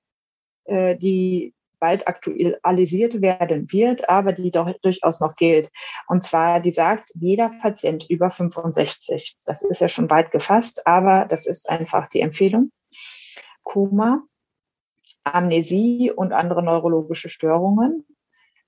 äh, 0.64 0.96
die 0.96 1.54
bald 1.80 2.06
aktualisiert 2.06 3.20
werden 3.22 3.72
wird, 3.72 4.08
aber 4.08 4.32
die 4.32 4.52
doch 4.52 4.72
durchaus 4.82 5.18
noch 5.18 5.34
gilt. 5.34 5.68
Und 6.06 6.22
zwar, 6.22 6.60
die 6.60 6.70
sagt, 6.70 7.10
jeder 7.14 7.50
Patient 7.60 8.08
über 8.08 8.30
65, 8.30 9.36
das 9.46 9.62
ist 9.62 9.80
ja 9.80 9.88
schon 9.88 10.08
weit 10.08 10.30
gefasst, 10.30 10.86
aber 10.86 11.24
das 11.28 11.44
ist 11.44 11.68
einfach 11.68 12.08
die 12.08 12.20
Empfehlung. 12.20 12.70
Koma, 13.64 14.22
Amnesie 15.24 16.12
und 16.14 16.32
andere 16.32 16.62
neurologische 16.62 17.28
Störungen. 17.28 18.06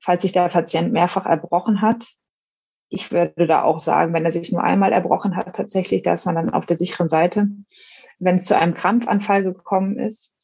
Falls 0.01 0.23
sich 0.23 0.33
der 0.33 0.49
Patient 0.49 0.93
mehrfach 0.93 1.27
erbrochen 1.27 1.83
hat, 1.83 2.05
ich 2.89 3.13
würde 3.13 3.47
da 3.47 3.63
auch 3.63 3.79
sagen, 3.79 4.13
wenn 4.13 4.25
er 4.25 4.33
sich 4.33 4.51
nur 4.51 4.63
einmal 4.63 4.93
erbrochen 4.93 5.37
hat, 5.37 5.55
tatsächlich, 5.55 6.03
da 6.03 6.15
ist 6.15 6.27
man 6.27 6.35
dann 6.35 6.51
auf 6.51 6.67
der 6.67 6.77
sicheren 6.77 7.09
Seite. 7.09 7.49
Wenn 8.19 8.37
es 8.37 8.47
zu 8.47 8.57
einem 8.57 8.75
Krampfanfall 8.75 9.43
gekommen 9.43 9.99
ist, 9.99 10.37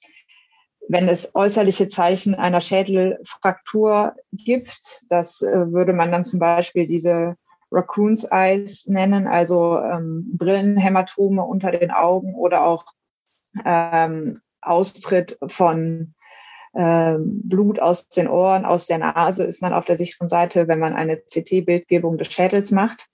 wenn 0.89 1.09
es 1.09 1.35
äußerliche 1.35 1.87
Zeichen 1.89 2.35
einer 2.35 2.61
Schädelfraktur 2.61 4.15
gibt, 4.33 5.05
das 5.09 5.41
äh, 5.43 5.73
würde 5.73 5.93
man 5.93 6.11
dann 6.11 6.25
zum 6.25 6.41
Beispiel 6.41 6.87
diese 6.87 7.37
Raccoon's 7.71 8.25
Eyes 8.25 8.87
nennen, 8.87 9.29
also 9.29 9.79
ähm, 9.79 10.37
Brillenhämatome 10.37 11.43
unter 11.43 11.71
den 11.71 11.93
Augen 11.93 12.35
oder 12.35 12.65
auch 12.65 12.87
ähm, 13.65 14.41
Austritt 14.61 15.39
von 15.47 16.15
ähm, 16.75 17.41
Blut 17.45 17.81
aus 17.81 18.09
den 18.09 18.29
Ohren, 18.29 18.65
aus 18.65 18.87
der 18.87 18.99
Nase, 18.99 19.45
ist 19.45 19.62
man 19.62 19.73
auf 19.73 19.85
der 19.85 19.97
sicheren 19.97 20.29
Seite, 20.29 20.69
wenn 20.69 20.79
man 20.79 20.95
eine 20.95 21.19
CT-Bildgebung 21.19 22.19
des 22.19 22.33
Schädels 22.33 22.71
macht. 22.71 23.09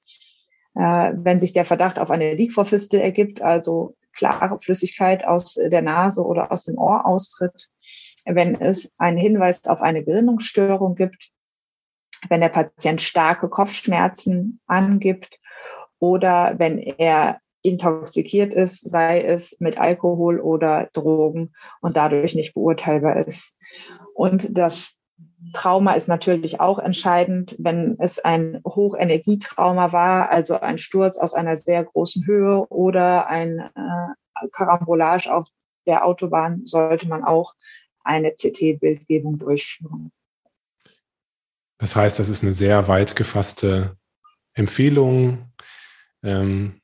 Äh, 0.75 1.13
wenn 1.15 1.41
sich 1.41 1.53
der 1.53 1.65
Verdacht 1.65 1.99
auf 1.99 2.11
eine 2.11 2.35
Liquorfistel 2.35 3.01
ergibt, 3.01 3.41
also 3.43 3.97
klare 4.17 4.59
Flüssigkeit 4.59 5.25
aus 5.25 5.55
der 5.55 5.83
Nase 5.83 6.25
oder 6.25 6.51
aus 6.51 6.65
dem 6.65 6.79
Ohr 6.79 7.07
austritt, 7.07 7.69
wenn 8.25 8.61
es 8.61 8.95
einen 8.99 9.19
Hinweis 9.19 9.65
auf 9.67 9.83
eine 9.83 10.03
Gerinnungsstörung 10.03 10.95
gibt, 10.95 11.31
wenn 12.29 12.41
der 12.41 12.49
Patient 12.49 13.01
starke 13.01 13.49
Kopfschmerzen 13.49 14.61
angibt 14.67 15.39
oder 15.99 16.59
wenn 16.59 16.79
er 16.79 17.41
intoxikiert 17.63 18.55
ist, 18.55 18.89
sei 18.89 19.23
es 19.23 19.57
mit 19.61 19.79
Alkohol 19.79 20.41
oder 20.41 20.89
Drogen 20.93 21.53
und 21.81 21.97
dadurch 21.97 22.35
nicht 22.35 22.55
beurteilbar 22.55 23.27
ist. 23.27 23.55
Und 24.15 24.57
das 24.57 25.01
Trauma 25.53 25.93
ist 25.93 26.09
natürlich 26.09 26.61
auch 26.61 26.79
entscheidend, 26.79 27.57
wenn 27.59 27.97
es 27.99 28.19
ein 28.19 28.61
Hochenergietrauma 28.65 29.93
war, 29.93 30.31
also 30.31 30.61
ein 30.61 30.79
Sturz 30.79 31.19
aus 31.19 31.35
einer 31.35 31.57
sehr 31.57 31.85
großen 31.85 32.27
Höhe 32.27 32.67
oder 32.69 33.27
ein 33.27 33.59
äh, 33.59 34.47
Karambolage 34.53 35.33
auf 35.33 35.49
der 35.87 36.05
Autobahn, 36.05 36.65
sollte 36.65 37.09
man 37.09 37.23
auch 37.23 37.55
eine 38.03 38.33
CT-Bildgebung 38.33 39.39
durchführen. 39.39 40.11
Das 41.79 41.95
heißt, 41.95 42.19
das 42.19 42.29
ist 42.29 42.43
eine 42.43 42.53
sehr 42.53 42.89
weit 42.89 43.17
gefasste 43.17 43.97
Empfehlung. 44.55 45.53
Ähm, 46.23 46.81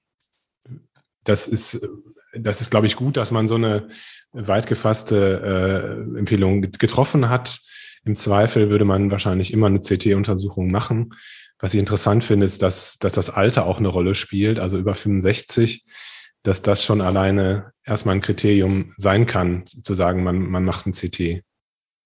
das 1.24 1.48
ist, 1.48 1.88
das 2.34 2.60
ist, 2.60 2.70
glaube 2.70 2.86
ich, 2.86 2.96
gut, 2.96 3.16
dass 3.16 3.30
man 3.30 3.48
so 3.48 3.54
eine 3.54 3.88
weit 4.32 4.66
gefasste 4.66 6.06
äh, 6.14 6.18
Empfehlung 6.18 6.62
getroffen 6.62 7.28
hat. 7.30 7.60
Im 8.04 8.16
Zweifel 8.16 8.68
würde 8.68 8.84
man 8.84 9.10
wahrscheinlich 9.10 9.52
immer 9.52 9.68
eine 9.68 9.80
CT-Untersuchung 9.80 10.70
machen. 10.70 11.14
Was 11.58 11.74
ich 11.74 11.80
interessant 11.80 12.24
finde, 12.24 12.46
ist, 12.46 12.62
dass, 12.62 12.98
dass 12.98 13.12
das 13.12 13.30
Alter 13.30 13.66
auch 13.66 13.78
eine 13.78 13.88
Rolle 13.88 14.14
spielt, 14.14 14.58
also 14.58 14.78
über 14.78 14.94
65, 14.94 15.84
dass 16.42 16.62
das 16.62 16.84
schon 16.84 17.00
alleine 17.00 17.72
erstmal 17.84 18.16
ein 18.16 18.20
Kriterium 18.20 18.92
sein 18.96 19.26
kann, 19.26 19.64
zu 19.64 19.94
sagen, 19.94 20.24
man, 20.24 20.38
man 20.38 20.64
macht 20.64 20.86
ein 20.86 20.92
CT. 20.92 21.42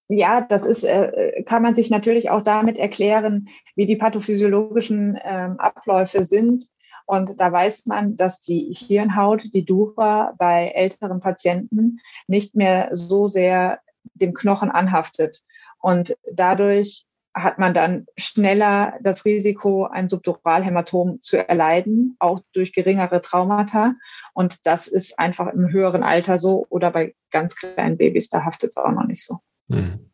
Ja, 0.09 0.41
das 0.43 0.67
ist, 0.67 0.85
äh, 0.85 1.43
kann 1.45 1.63
man 1.63 1.75
sich 1.75 1.91
natürlich 1.91 2.31
auch 2.31 2.43
damit 2.43 2.77
erklären, 2.77 3.49
wie 3.75 3.87
die 3.87 3.97
pathophysiologischen 3.97 5.19
ähm, 5.25 5.59
Abläufe 5.59 6.25
sind. 6.25 6.65
Und 7.07 7.41
da 7.41 7.51
weiß 7.51 7.87
man, 7.87 8.17
dass 8.17 8.41
die 8.41 8.73
Hirnhaut, 8.73 9.53
die 9.53 9.65
Dura 9.65 10.35
bei 10.39 10.69
älteren 10.75 11.21
Patienten 11.21 12.01
nicht 12.27 12.55
mehr 12.55 12.91
so 12.93 13.27
sehr 13.27 13.81
dem 14.15 14.35
Knochen 14.35 14.71
anhaftet. 14.71 15.43
Und 15.87 16.17
dadurch 16.33 17.05
hat 17.33 17.61
man 17.61 17.73
dann 17.73 18.07
schneller 18.19 18.95
das 19.03 19.25
Risiko, 19.25 19.87
ein 19.87 20.09
Subduralhämatom 20.09 21.23
zu 21.23 21.37
erleiden, 21.49 22.17
auch 22.19 22.41
durch 22.53 22.73
geringere 22.73 23.21
Traumata. 23.21 23.95
Und 24.35 24.67
das 24.67 24.89
ist 24.89 25.17
einfach 25.17 25.47
im 25.47 25.71
höheren 25.71 26.03
Alter 26.03 26.39
so 26.39 26.67
oder 26.71 26.91
bei 26.91 27.15
ganz 27.31 27.55
kleinen 27.55 27.99
Babys, 27.99 28.29
da 28.31 28.45
haftet 28.45 28.71
es 28.71 28.77
auch 28.79 28.91
noch 28.91 29.07
nicht 29.07 29.25
so. 29.25 29.39
Hm. 29.71 30.11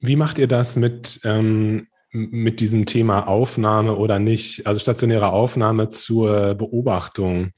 Wie 0.00 0.16
macht 0.16 0.36
ihr 0.36 0.48
das 0.48 0.76
mit, 0.76 1.20
ähm, 1.24 1.88
mit 2.14 2.60
diesem 2.60 2.86
Thema 2.86 3.26
Aufnahme 3.26 3.96
oder 3.96 4.18
nicht, 4.18 4.66
also 4.66 4.78
stationäre 4.78 5.32
Aufnahme 5.32 5.88
zur 5.88 6.54
Beobachtung? 6.54 7.50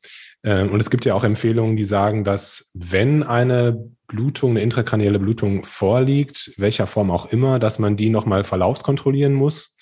Ähm, 0.42 0.70
und 0.70 0.80
es 0.80 0.90
gibt 0.90 1.04
ja 1.04 1.14
auch 1.14 1.24
Empfehlungen, 1.24 1.76
die 1.76 1.84
sagen, 1.84 2.24
dass 2.24 2.70
wenn 2.74 3.22
eine 3.22 3.90
Blutung, 4.06 4.52
eine 4.52 4.60
intrakranielle 4.60 5.18
Blutung 5.18 5.64
vorliegt, 5.64 6.52
welcher 6.56 6.86
Form 6.86 7.10
auch 7.10 7.26
immer, 7.26 7.58
dass 7.58 7.78
man 7.78 7.96
die 7.96 8.08
nochmal 8.08 8.44
verlaufskontrollieren 8.44 9.34
muss. 9.34 9.76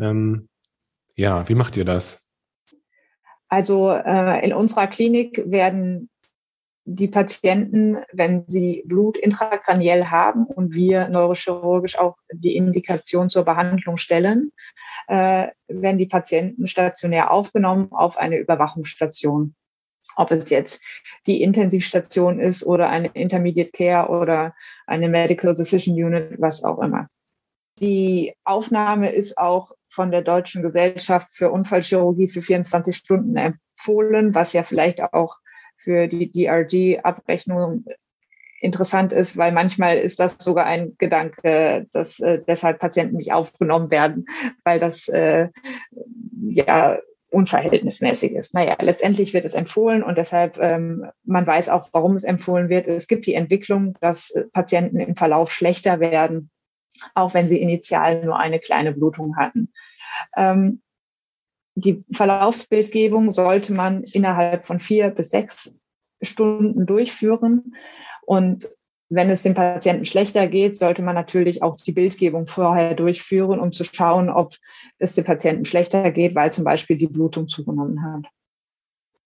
Ähm, 0.00 0.48
ja, 1.14 1.48
wie 1.48 1.54
macht 1.54 1.76
ihr 1.76 1.84
das? 1.84 2.24
Also 3.48 3.90
äh, 3.90 4.44
in 4.44 4.54
unserer 4.54 4.86
Klinik 4.86 5.42
werden 5.44 6.08
die 6.92 7.08
Patienten, 7.08 7.98
wenn 8.12 8.44
sie 8.48 8.82
Blut 8.84 9.16
intrakraniell 9.16 10.06
haben 10.06 10.44
und 10.44 10.72
wir 10.74 11.08
neurochirurgisch 11.08 11.96
auch 11.96 12.16
die 12.32 12.56
Indikation 12.56 13.30
zur 13.30 13.44
Behandlung 13.44 13.96
stellen, 13.96 14.50
äh, 15.06 15.48
werden 15.68 15.98
die 15.98 16.06
Patienten 16.06 16.66
stationär 16.66 17.30
aufgenommen 17.30 17.92
auf 17.92 18.18
eine 18.18 18.38
Überwachungsstation 18.38 19.54
ob 20.16 20.32
es 20.32 20.50
jetzt 20.50 20.82
die 21.26 21.40
Intensivstation 21.40 22.40
ist 22.40 22.66
oder 22.66 22.90
eine 22.90 23.08
Intermediate 23.14 23.70
Care 23.70 24.08
oder 24.08 24.54
eine 24.86 25.08
Medical 25.08 25.54
Decision 25.54 25.94
Unit, 25.94 26.34
was 26.38 26.62
auch 26.64 26.80
immer. 26.80 27.06
Die 27.78 28.34
Aufnahme 28.44 29.12
ist 29.12 29.38
auch 29.38 29.70
von 29.88 30.10
der 30.10 30.20
Deutschen 30.20 30.62
Gesellschaft 30.62 31.28
für 31.32 31.50
Unfallchirurgie 31.50 32.28
für 32.28 32.42
24 32.42 32.94
Stunden 32.94 33.36
empfohlen, 33.36 34.34
was 34.34 34.52
ja 34.52 34.62
vielleicht 34.62 35.02
auch 35.14 35.36
für 35.80 36.08
die 36.08 36.30
DRG-Abrechnung 36.30 37.84
interessant 38.60 39.12
ist, 39.12 39.36
weil 39.36 39.52
manchmal 39.52 39.98
ist 39.98 40.20
das 40.20 40.36
sogar 40.38 40.66
ein 40.66 40.94
Gedanke, 40.98 41.86
dass 41.92 42.20
äh, 42.20 42.40
deshalb 42.46 42.78
Patienten 42.78 43.16
nicht 43.16 43.32
aufgenommen 43.32 43.90
werden, 43.90 44.24
weil 44.64 44.78
das 44.78 45.08
äh, 45.08 45.48
ja 46.42 46.98
unverhältnismäßig 47.30 48.32
ist. 48.32 48.54
Naja, 48.54 48.76
letztendlich 48.80 49.32
wird 49.32 49.44
es 49.44 49.54
empfohlen 49.54 50.02
und 50.02 50.18
deshalb, 50.18 50.58
ähm, 50.58 51.06
man 51.24 51.46
weiß 51.46 51.68
auch, 51.68 51.88
warum 51.92 52.16
es 52.16 52.24
empfohlen 52.24 52.68
wird. 52.68 52.88
Es 52.88 53.06
gibt 53.06 53.26
die 53.26 53.34
Entwicklung, 53.34 53.96
dass 54.00 54.34
Patienten 54.52 54.98
im 54.98 55.14
Verlauf 55.14 55.52
schlechter 55.52 56.00
werden, 56.00 56.50
auch 57.14 57.32
wenn 57.32 57.48
sie 57.48 57.60
initial 57.60 58.24
nur 58.24 58.38
eine 58.38 58.58
kleine 58.58 58.92
Blutung 58.92 59.36
hatten. 59.36 59.72
Ähm, 60.36 60.82
die 61.74 62.00
Verlaufsbildgebung 62.12 63.30
sollte 63.30 63.72
man 63.72 64.02
innerhalb 64.02 64.64
von 64.64 64.80
vier 64.80 65.10
bis 65.10 65.30
sechs 65.30 65.74
Stunden 66.22 66.86
durchführen. 66.86 67.74
Und 68.26 68.68
wenn 69.08 69.28
es 69.28 69.42
dem 69.42 69.54
Patienten 69.54 70.04
schlechter 70.04 70.46
geht, 70.46 70.76
sollte 70.76 71.02
man 71.02 71.14
natürlich 71.14 71.62
auch 71.62 71.76
die 71.76 71.92
Bildgebung 71.92 72.46
vorher 72.46 72.94
durchführen, 72.94 73.58
um 73.58 73.72
zu 73.72 73.84
schauen, 73.84 74.30
ob 74.30 74.54
es 74.98 75.14
dem 75.14 75.24
Patienten 75.24 75.64
schlechter 75.64 76.10
geht, 76.12 76.34
weil 76.34 76.52
zum 76.52 76.64
Beispiel 76.64 76.96
die 76.96 77.08
Blutung 77.08 77.48
zugenommen 77.48 78.02
hat. 78.02 78.26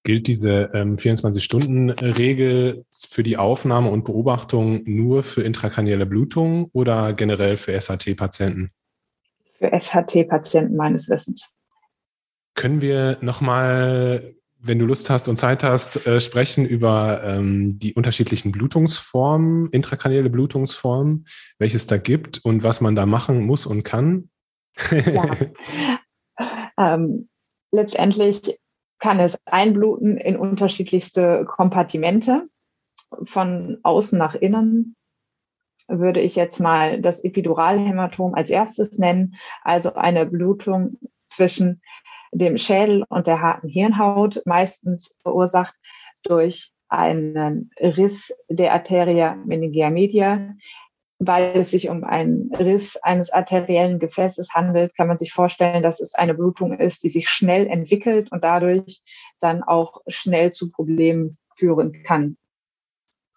Gilt 0.05 0.27
diese 0.27 0.71
ähm, 0.75 0.97
24-Stunden-Regel 0.97 2.85
für 2.91 3.23
die 3.23 3.39
Aufnahme 3.39 3.91
und 3.91 4.05
Beobachtung 4.05 4.83
nur 4.85 5.23
für 5.23 5.43
intrakranielle 5.43 6.05
Blutung 6.05 6.69
oder 6.73 7.15
generell 7.15 7.57
für 7.57 7.79
SHT-Patienten? 7.79 8.71
Für 9.59 9.71
SHT-Patienten 9.71 10.77
meines 10.77 11.09
Wissens. 11.09 11.55
Können 12.55 12.81
wir 12.81 13.19
nochmal 13.21 14.35
wenn 14.67 14.79
du 14.79 14.87
Lust 14.87 15.11
hast 15.11 15.29
und 15.29 15.39
Zeit 15.39 15.63
hast, 15.63 16.07
äh, 16.07 16.21
sprechen 16.21 16.65
über 16.65 17.23
ähm, 17.23 17.79
die 17.79 17.93
unterschiedlichen 17.93 18.51
Blutungsformen, 18.51 19.69
intrakranielle 19.71 20.31
Blutungsformen, 20.31 21.27
welches 21.59 21.87
da 21.87 21.99
gibt 21.99 22.45
und 22.45 22.63
was 22.63 22.81
man 22.81 22.95
da 22.97 23.05
machen 23.05 23.45
muss 23.45 23.67
und 23.67 23.83
kann. 23.83 24.31
ja. 24.91 25.37
ähm, 26.79 27.29
letztendlich 27.73 28.59
kann 28.99 29.21
es 29.21 29.39
einbluten 29.45 30.17
in 30.17 30.37
unterschiedlichste 30.37 31.45
Kompartimente. 31.45 32.49
Von 33.23 33.79
außen 33.83 34.19
nach 34.19 34.35
innen 34.35 34.97
würde 35.89 36.21
ich 36.21 36.37
jetzt 36.37 36.59
mal 36.59 37.03
das 37.03 37.23
Epiduralhämatom 37.23 38.35
als 38.35 38.49
erstes 38.49 38.99
nennen, 38.99 39.35
also 39.63 39.95
eine 39.95 40.25
Blutung 40.25 40.99
zwischen 41.27 41.83
dem 42.35 42.59
Schädel 42.59 43.05
und 43.09 43.27
der 43.27 43.41
harten 43.41 43.69
Hirnhaut, 43.69 44.43
meistens 44.45 45.17
verursacht 45.23 45.75
durch 46.23 46.73
einen 46.89 47.71
Riss 47.81 48.35
der 48.49 48.73
Arteria 48.73 49.37
meningia 49.47 49.91
media. 49.91 50.55
Weil 51.21 51.57
es 51.57 51.71
sich 51.71 51.89
um 51.89 52.03
einen 52.03 52.53
Riss 52.55 52.97
eines 52.97 53.31
arteriellen 53.31 54.01
Gefäßes 54.01 54.53
handelt, 54.53 54.97
kann 54.97 55.07
man 55.07 55.17
sich 55.17 55.33
vorstellen, 55.33 55.83
dass 55.83 56.01
es 56.01 56.15
eine 56.15 56.35
Blutung 56.35 56.73
ist, 56.73 57.05
die 57.05 57.09
sich 57.09 57.29
schnell 57.29 57.69
entwickelt 57.69 58.33
und 58.33 58.43
dadurch 58.43 59.01
dann 59.41 59.63
auch 59.63 60.03
schnell 60.09 60.53
zu 60.53 60.71
Problemen 60.71 61.39
führen 61.55 61.93
kann. 62.03 62.37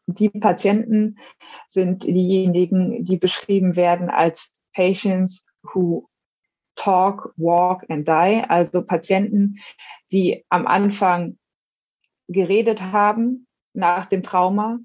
Die 0.08 0.30
Patienten 0.30 1.20
sind 1.68 2.04
diejenigen, 2.04 3.06
die 3.06 3.18
beschrieben 3.18 3.76
werden 3.76 4.10
als 4.10 4.54
Patients 4.74 5.46
who 5.62 6.08
talk, 6.88 7.34
walk 7.36 7.84
and 7.90 8.08
die, 8.08 8.44
also 8.48 8.82
Patienten, 8.82 9.58
die 10.14 10.46
am 10.50 10.66
Anfang 10.68 11.38
geredet 12.30 12.82
haben 12.82 13.48
nach 13.74 14.06
dem 14.06 14.24
Trauma, 14.24 14.80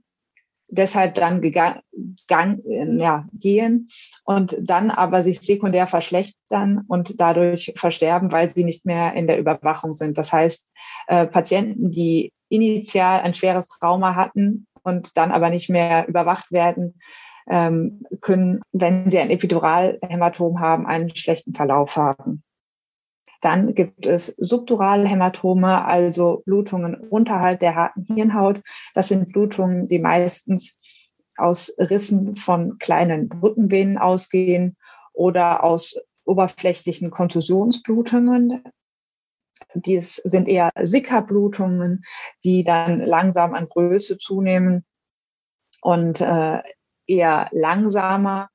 deshalb 0.69 1.15
dann 1.15 1.41
gegang, 1.41 1.81
gang, 2.27 2.61
ja, 2.99 3.27
gehen 3.33 3.89
und 4.25 4.57
dann 4.61 4.91
aber 4.91 5.23
sich 5.23 5.41
sekundär 5.41 5.87
verschlechtern 5.87 6.85
und 6.89 7.21
dadurch 7.21 7.73
versterben, 7.77 8.33
weil 8.33 8.51
sie 8.51 8.65
nicht 8.65 8.85
mehr 8.85 9.13
in 9.15 9.29
der 9.29 9.39
Überwachung 9.39 9.93
sind. 9.93 10.19
Das 10.19 10.33
heißt, 10.33 10.73
äh, 11.07 11.27
Patienten, 11.27 11.93
die 11.93 12.33
initial 12.49 13.21
ein 13.21 13.35
schweres 13.35 13.69
Trauma 13.69 14.17
hatten 14.17 14.67
und 14.83 15.17
dann 15.17 15.31
aber 15.31 15.51
nicht 15.51 15.71
mehr 15.71 16.09
überwacht 16.09 16.51
werden, 16.51 16.99
ähm, 17.49 18.05
können, 18.21 18.61
wenn 18.73 19.11
sie 19.11 19.19
ein 19.19 19.31
Epiduralhämatom 19.31 20.61
haben, 20.61 20.87
einen 20.87 21.15
schlechten 21.15 21.55
Verlauf 21.55 21.97
haben. 21.97 22.43
Dann 23.41 23.75
gibt 23.75 24.07
es 24.07 24.29
subdurale 24.39 25.09
Hämatome, 25.09 25.85
also 25.85 26.43
Blutungen 26.47 26.95
unterhalb 26.95 27.59
der 27.59 27.75
harten 27.75 28.05
Hirnhaut. 28.15 28.63
Das 28.95 29.09
sind 29.09 29.33
Blutungen, 29.33 29.89
die 29.89 29.99
meistens 29.99 30.79
aus 31.37 31.75
Rissen 31.79 32.37
von 32.37 32.79
kleinen 32.79 33.29
Brückenvenen 33.29 33.99
ausgehen 33.99 34.77
oder 35.13 35.65
aus 35.65 35.97
oberflächlichen 36.25 37.11
Kontusionsblutungen. 37.11 38.63
Dies 39.75 40.17
sind 40.17 40.49
eher 40.49 40.71
Sickerblutungen, 40.81 42.05
die 42.45 42.63
dann 42.63 43.01
langsam 43.01 43.55
an 43.55 43.67
Größe 43.67 44.19
zunehmen 44.19 44.85
und 45.81 46.21
äh, 46.21 46.63
eher 47.13 47.49
langsamer 47.53 48.49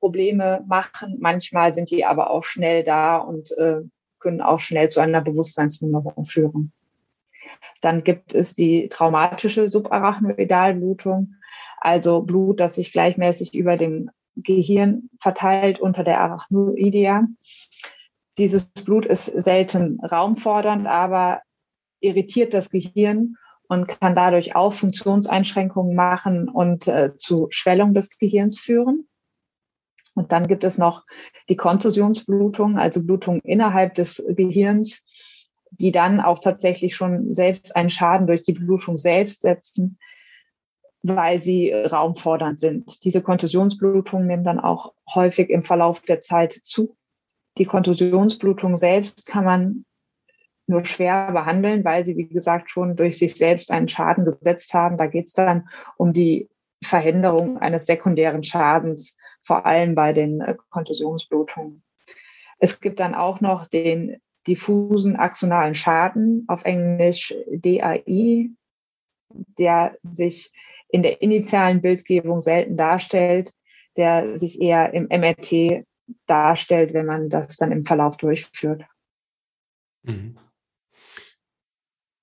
Probleme 0.00 0.64
machen. 0.66 1.16
Manchmal 1.20 1.72
sind 1.72 1.90
die 1.90 2.04
aber 2.04 2.30
auch 2.30 2.44
schnell 2.44 2.82
da 2.82 3.18
und 3.18 3.52
äh, 3.58 3.80
können 4.18 4.40
auch 4.40 4.60
schnell 4.60 4.88
zu 4.88 5.00
einer 5.00 5.20
Bewusstseinsminderung 5.20 6.24
führen. 6.24 6.72
Dann 7.80 8.04
gibt 8.04 8.34
es 8.34 8.54
die 8.54 8.88
traumatische 8.88 9.68
Subarachnoidalblutung, 9.68 11.34
also 11.78 12.22
Blut, 12.22 12.60
das 12.60 12.74
sich 12.74 12.92
gleichmäßig 12.92 13.54
über 13.54 13.76
dem 13.76 14.10
Gehirn 14.36 15.08
verteilt 15.20 15.78
unter 15.78 16.02
der 16.04 16.20
Arachnoidea. 16.20 17.26
Dieses 18.38 18.68
Blut 18.70 19.06
ist 19.06 19.26
selten 19.26 20.00
raumfordernd, 20.00 20.86
aber 20.86 21.42
irritiert 22.00 22.52
das 22.52 22.70
Gehirn 22.70 23.36
und 23.68 23.88
kann 23.88 24.14
dadurch 24.14 24.54
auch 24.54 24.72
Funktionseinschränkungen 24.72 25.94
machen 25.94 26.48
und 26.48 26.88
äh, 26.88 27.16
zu 27.16 27.48
Schwellung 27.50 27.94
des 27.94 28.18
Gehirns 28.18 28.58
führen. 28.58 29.08
Und 30.14 30.32
dann 30.32 30.46
gibt 30.46 30.64
es 30.64 30.78
noch 30.78 31.04
die 31.48 31.56
Kontusionsblutung, 31.56 32.78
also 32.78 33.04
Blutung 33.04 33.40
innerhalb 33.40 33.94
des 33.94 34.24
Gehirns, 34.30 35.04
die 35.70 35.92
dann 35.92 36.20
auch 36.20 36.38
tatsächlich 36.38 36.96
schon 36.96 37.32
selbst 37.34 37.76
einen 37.76 37.90
Schaden 37.90 38.26
durch 38.26 38.42
die 38.42 38.54
Blutung 38.54 38.96
selbst 38.96 39.42
setzen, 39.42 39.98
weil 41.02 41.42
sie 41.42 41.72
raumfordernd 41.72 42.58
sind. 42.58 43.04
Diese 43.04 43.20
Kontusionsblutungen 43.20 44.26
nehmen 44.26 44.44
dann 44.44 44.58
auch 44.58 44.94
häufig 45.14 45.50
im 45.50 45.60
Verlauf 45.60 46.00
der 46.00 46.20
Zeit 46.20 46.52
zu. 46.52 46.96
Die 47.58 47.66
Kontusionsblutung 47.66 48.76
selbst 48.76 49.26
kann 49.26 49.44
man 49.44 49.84
nur 50.66 50.84
schwer 50.84 51.32
behandeln, 51.32 51.84
weil 51.84 52.04
sie, 52.04 52.16
wie 52.16 52.28
gesagt, 52.28 52.70
schon 52.70 52.96
durch 52.96 53.18
sich 53.18 53.34
selbst 53.34 53.70
einen 53.70 53.88
Schaden 53.88 54.24
gesetzt 54.24 54.74
haben. 54.74 54.96
Da 54.96 55.06
geht 55.06 55.28
es 55.28 55.32
dann 55.32 55.68
um 55.96 56.12
die 56.12 56.48
Verhinderung 56.82 57.58
eines 57.58 57.86
sekundären 57.86 58.42
Schadens, 58.42 59.16
vor 59.42 59.64
allem 59.64 59.94
bei 59.94 60.12
den 60.12 60.40
äh, 60.40 60.56
Kontusionsblutungen. 60.70 61.82
Es 62.58 62.80
gibt 62.80 63.00
dann 63.00 63.14
auch 63.14 63.40
noch 63.40 63.66
den 63.66 64.16
diffusen 64.46 65.16
axonalen 65.16 65.74
Schaden, 65.74 66.44
auf 66.48 66.64
Englisch 66.64 67.34
DAI, 67.48 68.50
der 69.58 69.96
sich 70.02 70.52
in 70.88 71.02
der 71.02 71.20
initialen 71.20 71.82
Bildgebung 71.82 72.40
selten 72.40 72.76
darstellt, 72.76 73.52
der 73.96 74.36
sich 74.36 74.60
eher 74.60 74.94
im 74.94 75.08
MRT 75.08 75.84
darstellt, 76.26 76.94
wenn 76.94 77.06
man 77.06 77.28
das 77.28 77.56
dann 77.56 77.72
im 77.72 77.84
Verlauf 77.84 78.16
durchführt. 78.16 78.84
Mhm. 80.02 80.38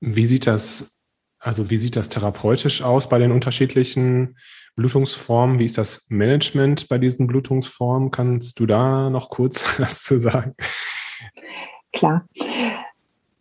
Wie 0.05 0.25
sieht 0.25 0.47
das, 0.47 1.01
also 1.39 1.69
wie 1.69 1.77
sieht 1.77 1.95
das 1.95 2.09
therapeutisch 2.09 2.81
aus 2.81 3.07
bei 3.07 3.19
den 3.19 3.31
unterschiedlichen 3.31 4.37
Blutungsformen? 4.75 5.59
Wie 5.59 5.65
ist 5.65 5.77
das 5.77 6.05
Management 6.09 6.89
bei 6.89 6.97
diesen 6.97 7.25
Blutungsformen? 7.25 8.11
Kannst 8.11 8.59
du 8.59 8.65
da 8.65 9.09
noch 9.09 9.29
kurz 9.29 9.65
was 9.79 10.03
zu 10.03 10.19
sagen? 10.19 10.55
Klar. 11.93 12.25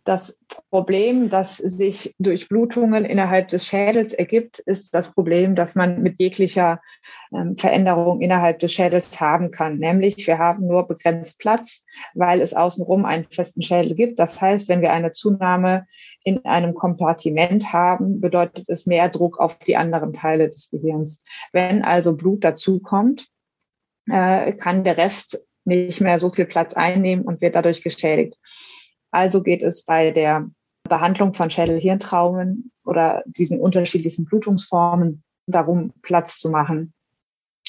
Das 0.05 0.37
Problem, 0.69 1.29
das 1.29 1.55
sich 1.57 2.13
durch 2.19 2.49
Blutungen 2.49 3.05
innerhalb 3.05 3.47
des 3.47 3.65
Schädels 3.65 4.11
ergibt, 4.11 4.59
ist 4.59 4.93
das 4.93 5.13
Problem, 5.13 5.55
das 5.55 5.75
man 5.75 6.01
mit 6.01 6.19
jeglicher 6.19 6.81
ähm, 7.33 7.57
Veränderung 7.57 8.19
innerhalb 8.19 8.59
des 8.59 8.73
Schädels 8.73 9.21
haben 9.21 9.51
kann. 9.51 9.77
Nämlich, 9.77 10.27
wir 10.27 10.39
haben 10.39 10.67
nur 10.67 10.87
begrenzt 10.87 11.39
Platz, 11.39 11.85
weil 12.15 12.41
es 12.41 12.53
außenrum 12.53 13.05
einen 13.05 13.25
festen 13.31 13.61
Schädel 13.61 13.95
gibt. 13.95 14.19
Das 14.19 14.41
heißt, 14.41 14.67
wenn 14.67 14.81
wir 14.81 14.91
eine 14.91 15.11
Zunahme 15.11 15.85
in 16.25 16.43
einem 16.43 16.73
Kompartiment 16.73 17.71
haben, 17.71 18.19
bedeutet 18.19 18.65
es 18.67 18.85
mehr 18.85 19.07
Druck 19.07 19.39
auf 19.39 19.57
die 19.59 19.77
anderen 19.77 20.11
Teile 20.11 20.49
des 20.49 20.69
Gehirns. 20.69 21.23
Wenn 21.53 21.81
also 21.81 22.17
Blut 22.17 22.43
dazukommt, 22.43 23.29
äh, 24.09 24.51
kann 24.53 24.83
der 24.83 24.97
Rest 24.97 25.47
nicht 25.65 26.01
mehr 26.01 26.19
so 26.19 26.29
viel 26.29 26.45
Platz 26.45 26.73
einnehmen 26.73 27.23
und 27.23 27.39
wird 27.39 27.55
dadurch 27.55 27.83
geschädigt. 27.83 28.37
Also 29.13 29.43
geht 29.43 29.61
es 29.61 29.85
bei 29.85 30.09
der 30.09 30.49
Behandlung 30.89 31.35
von 31.35 31.51
Schädel-Hirntraumen 31.51 32.71
oder 32.83 33.23
diesen 33.27 33.61
unterschiedlichen 33.61 34.25
Blutungsformen 34.25 35.23
darum, 35.45 35.93
Platz 36.01 36.39
zu 36.39 36.49
machen. 36.49 36.93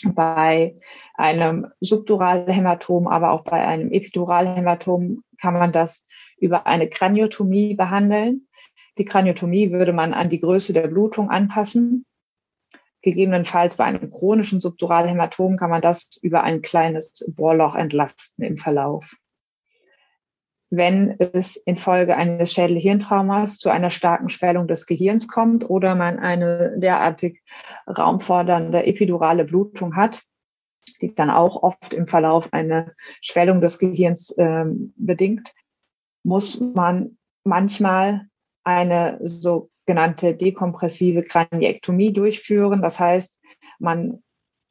Bei 0.05 0.75
einem 1.15 1.67
Subduralhämatom, 1.81 3.07
aber 3.07 3.33
auch 3.33 3.45
bei 3.45 3.63
einem 3.63 3.93
Epiduralhämatom 3.93 5.23
kann 5.39 5.55
man 5.55 5.71
das 5.71 6.07
über 6.39 6.67
eine 6.67 6.89
Kraniotomie 6.89 7.75
behandeln. 7.75 8.49
Die 8.97 9.05
Kraniotomie 9.05 9.71
würde 9.71 9.93
man 9.93 10.15
an 10.15 10.31
die 10.31 10.41
Größe 10.41 10.73
der 10.73 10.89
Blutung 10.89 11.29
anpassen. 11.29 12.07
Gegebenenfalls 13.03 13.77
bei 13.77 13.85
einem 13.85 14.11
chronischen 14.11 14.61
Subduralhämatom 14.61 15.59
kann 15.59 15.69
man 15.69 15.83
das 15.83 16.09
über 16.23 16.43
ein 16.43 16.63
kleines 16.63 17.31
Bohrloch 17.37 17.75
entlasten 17.75 18.43
im 18.45 18.57
Verlauf 18.57 19.15
wenn 20.71 21.17
es 21.19 21.57
infolge 21.57 22.17
eines 22.17 22.53
Schädel-Hirntraumas 22.53 23.59
zu 23.59 23.71
einer 23.71 23.91
starken 23.91 24.29
Schwellung 24.29 24.67
des 24.67 24.87
Gehirns 24.87 25.29
kommt 25.29 25.69
oder 25.69 25.95
man 25.95 26.19
eine 26.19 26.75
derartig 26.79 27.43
raumfordernde 27.87 28.85
epidurale 28.85 29.45
Blutung 29.45 29.97
hat, 29.97 30.23
die 31.01 31.15
dann 31.15 31.31
auch 31.31 31.63
oft 31.63 31.95
im 31.95 32.07
Verlauf 32.07 32.53
eine 32.53 32.95
Schwellung 33.21 33.61
des 33.61 33.79
Gehirns 33.79 34.31
äh, 34.39 34.65
bedingt, 34.97 35.53
muss 36.23 36.61
man 36.61 37.19
manchmal 37.45 38.27
eine 38.65 39.21
sogenannte 39.23 40.35
dekompressive 40.35 41.23
Kraniektomie 41.23 42.13
durchführen. 42.13 42.81
Das 42.81 42.99
heißt, 42.99 43.39
man 43.79 44.23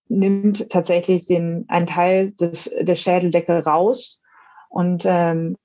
nimmt 0.09 0.69
tatsächlich 0.69 1.25
den, 1.25 1.65
einen 1.67 1.85
Teil 1.85 2.31
des, 2.31 2.69
der 2.81 2.95
Schädeldecke 2.95 3.63
raus 3.63 4.21
und 4.69 5.03
ähm, 5.05 5.55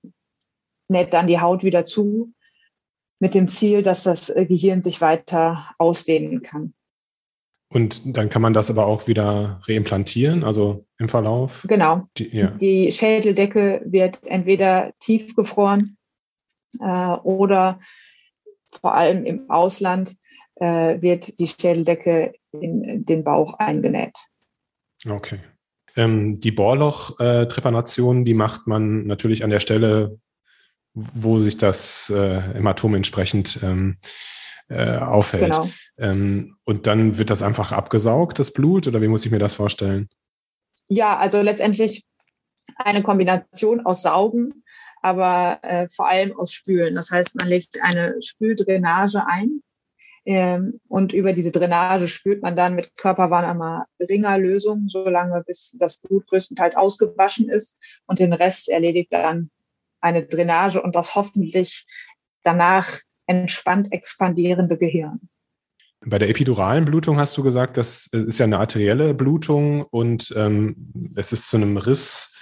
näht 0.88 1.12
dann 1.12 1.26
die 1.26 1.40
Haut 1.40 1.64
wieder 1.64 1.84
zu, 1.84 2.32
mit 3.20 3.34
dem 3.34 3.48
Ziel, 3.48 3.82
dass 3.82 4.04
das 4.04 4.30
äh, 4.30 4.46
Gehirn 4.46 4.82
sich 4.82 5.00
weiter 5.00 5.70
ausdehnen 5.78 6.42
kann. 6.42 6.74
Und 7.70 8.16
dann 8.16 8.30
kann 8.30 8.40
man 8.40 8.54
das 8.54 8.70
aber 8.70 8.86
auch 8.86 9.06
wieder 9.06 9.60
reimplantieren, 9.68 10.42
also 10.42 10.86
im 10.98 11.08
Verlauf? 11.08 11.66
Genau. 11.68 12.08
Die, 12.16 12.34
ja. 12.34 12.46
die 12.52 12.90
Schädeldecke 12.90 13.82
wird 13.84 14.20
entweder 14.24 14.92
tiefgefroren 15.00 15.98
äh, 16.80 17.16
oder 17.16 17.78
vor 18.80 18.94
allem 18.94 19.26
im 19.26 19.50
Ausland 19.50 20.16
äh, 20.56 21.00
wird 21.02 21.38
die 21.38 21.46
Schädeldecke 21.46 22.32
in 22.52 23.04
den 23.04 23.22
Bauch 23.22 23.54
eingenäht. 23.58 24.16
Okay. 25.08 25.40
Ähm, 25.94 26.40
die 26.40 26.52
Bohrloch-Trepanation, 26.52 28.24
die 28.24 28.34
macht 28.34 28.66
man 28.66 29.06
natürlich 29.06 29.44
an 29.44 29.50
der 29.50 29.60
Stelle, 29.60 30.18
wo 31.14 31.38
sich 31.38 31.56
das 31.56 32.10
äh, 32.10 32.40
Hämatom 32.40 32.94
entsprechend 32.94 33.60
ähm, 33.62 33.98
äh, 34.68 34.96
auffällt. 34.96 35.52
Genau. 35.52 35.68
Ähm, 35.98 36.56
und 36.64 36.86
dann 36.86 37.18
wird 37.18 37.30
das 37.30 37.42
einfach 37.42 37.72
abgesaugt, 37.72 38.38
das 38.38 38.52
Blut, 38.52 38.86
oder 38.86 39.00
wie 39.00 39.08
muss 39.08 39.24
ich 39.24 39.30
mir 39.30 39.38
das 39.38 39.54
vorstellen? 39.54 40.08
Ja, 40.88 41.16
also 41.16 41.40
letztendlich 41.40 42.04
eine 42.76 43.02
Kombination 43.02 43.84
aus 43.84 44.02
Saugen, 44.02 44.64
aber 45.02 45.58
äh, 45.62 45.88
vor 45.88 46.08
allem 46.08 46.36
aus 46.36 46.52
Spülen. 46.52 46.94
Das 46.94 47.10
heißt, 47.10 47.36
man 47.36 47.48
legt 47.48 47.78
eine 47.82 48.16
Spüldrainage 48.20 49.22
ein 49.26 49.62
ähm, 50.24 50.80
und 50.88 51.14
über 51.14 51.32
diese 51.32 51.50
Drainage 51.50 52.08
spült 52.08 52.42
man 52.42 52.56
dann 52.56 52.74
mit 52.74 52.94
körperwarmer 52.96 53.86
Ringerlösung, 53.98 54.88
solange 54.88 55.42
bis 55.46 55.74
das 55.78 55.96
Blut 55.96 56.26
größtenteils 56.26 56.76
ausgewaschen 56.76 57.48
ist 57.48 57.78
und 58.06 58.18
den 58.18 58.34
Rest 58.34 58.68
erledigt 58.68 59.12
dann 59.12 59.50
eine 60.00 60.24
Drainage 60.24 60.80
und 60.80 60.96
das 60.96 61.14
hoffentlich 61.14 61.86
danach 62.42 63.00
entspannt 63.26 63.92
expandierende 63.92 64.76
Gehirn. 64.76 65.28
Bei 66.04 66.18
der 66.18 66.28
epiduralen 66.28 66.84
Blutung 66.84 67.18
hast 67.18 67.36
du 67.36 67.42
gesagt, 67.42 67.76
das 67.76 68.06
ist 68.06 68.38
ja 68.38 68.44
eine 68.44 68.58
arterielle 68.58 69.14
Blutung 69.14 69.82
und 69.82 70.32
ähm, 70.36 71.12
es 71.16 71.32
ist 71.32 71.50
zu 71.50 71.56
einem 71.56 71.76
Riss 71.76 72.34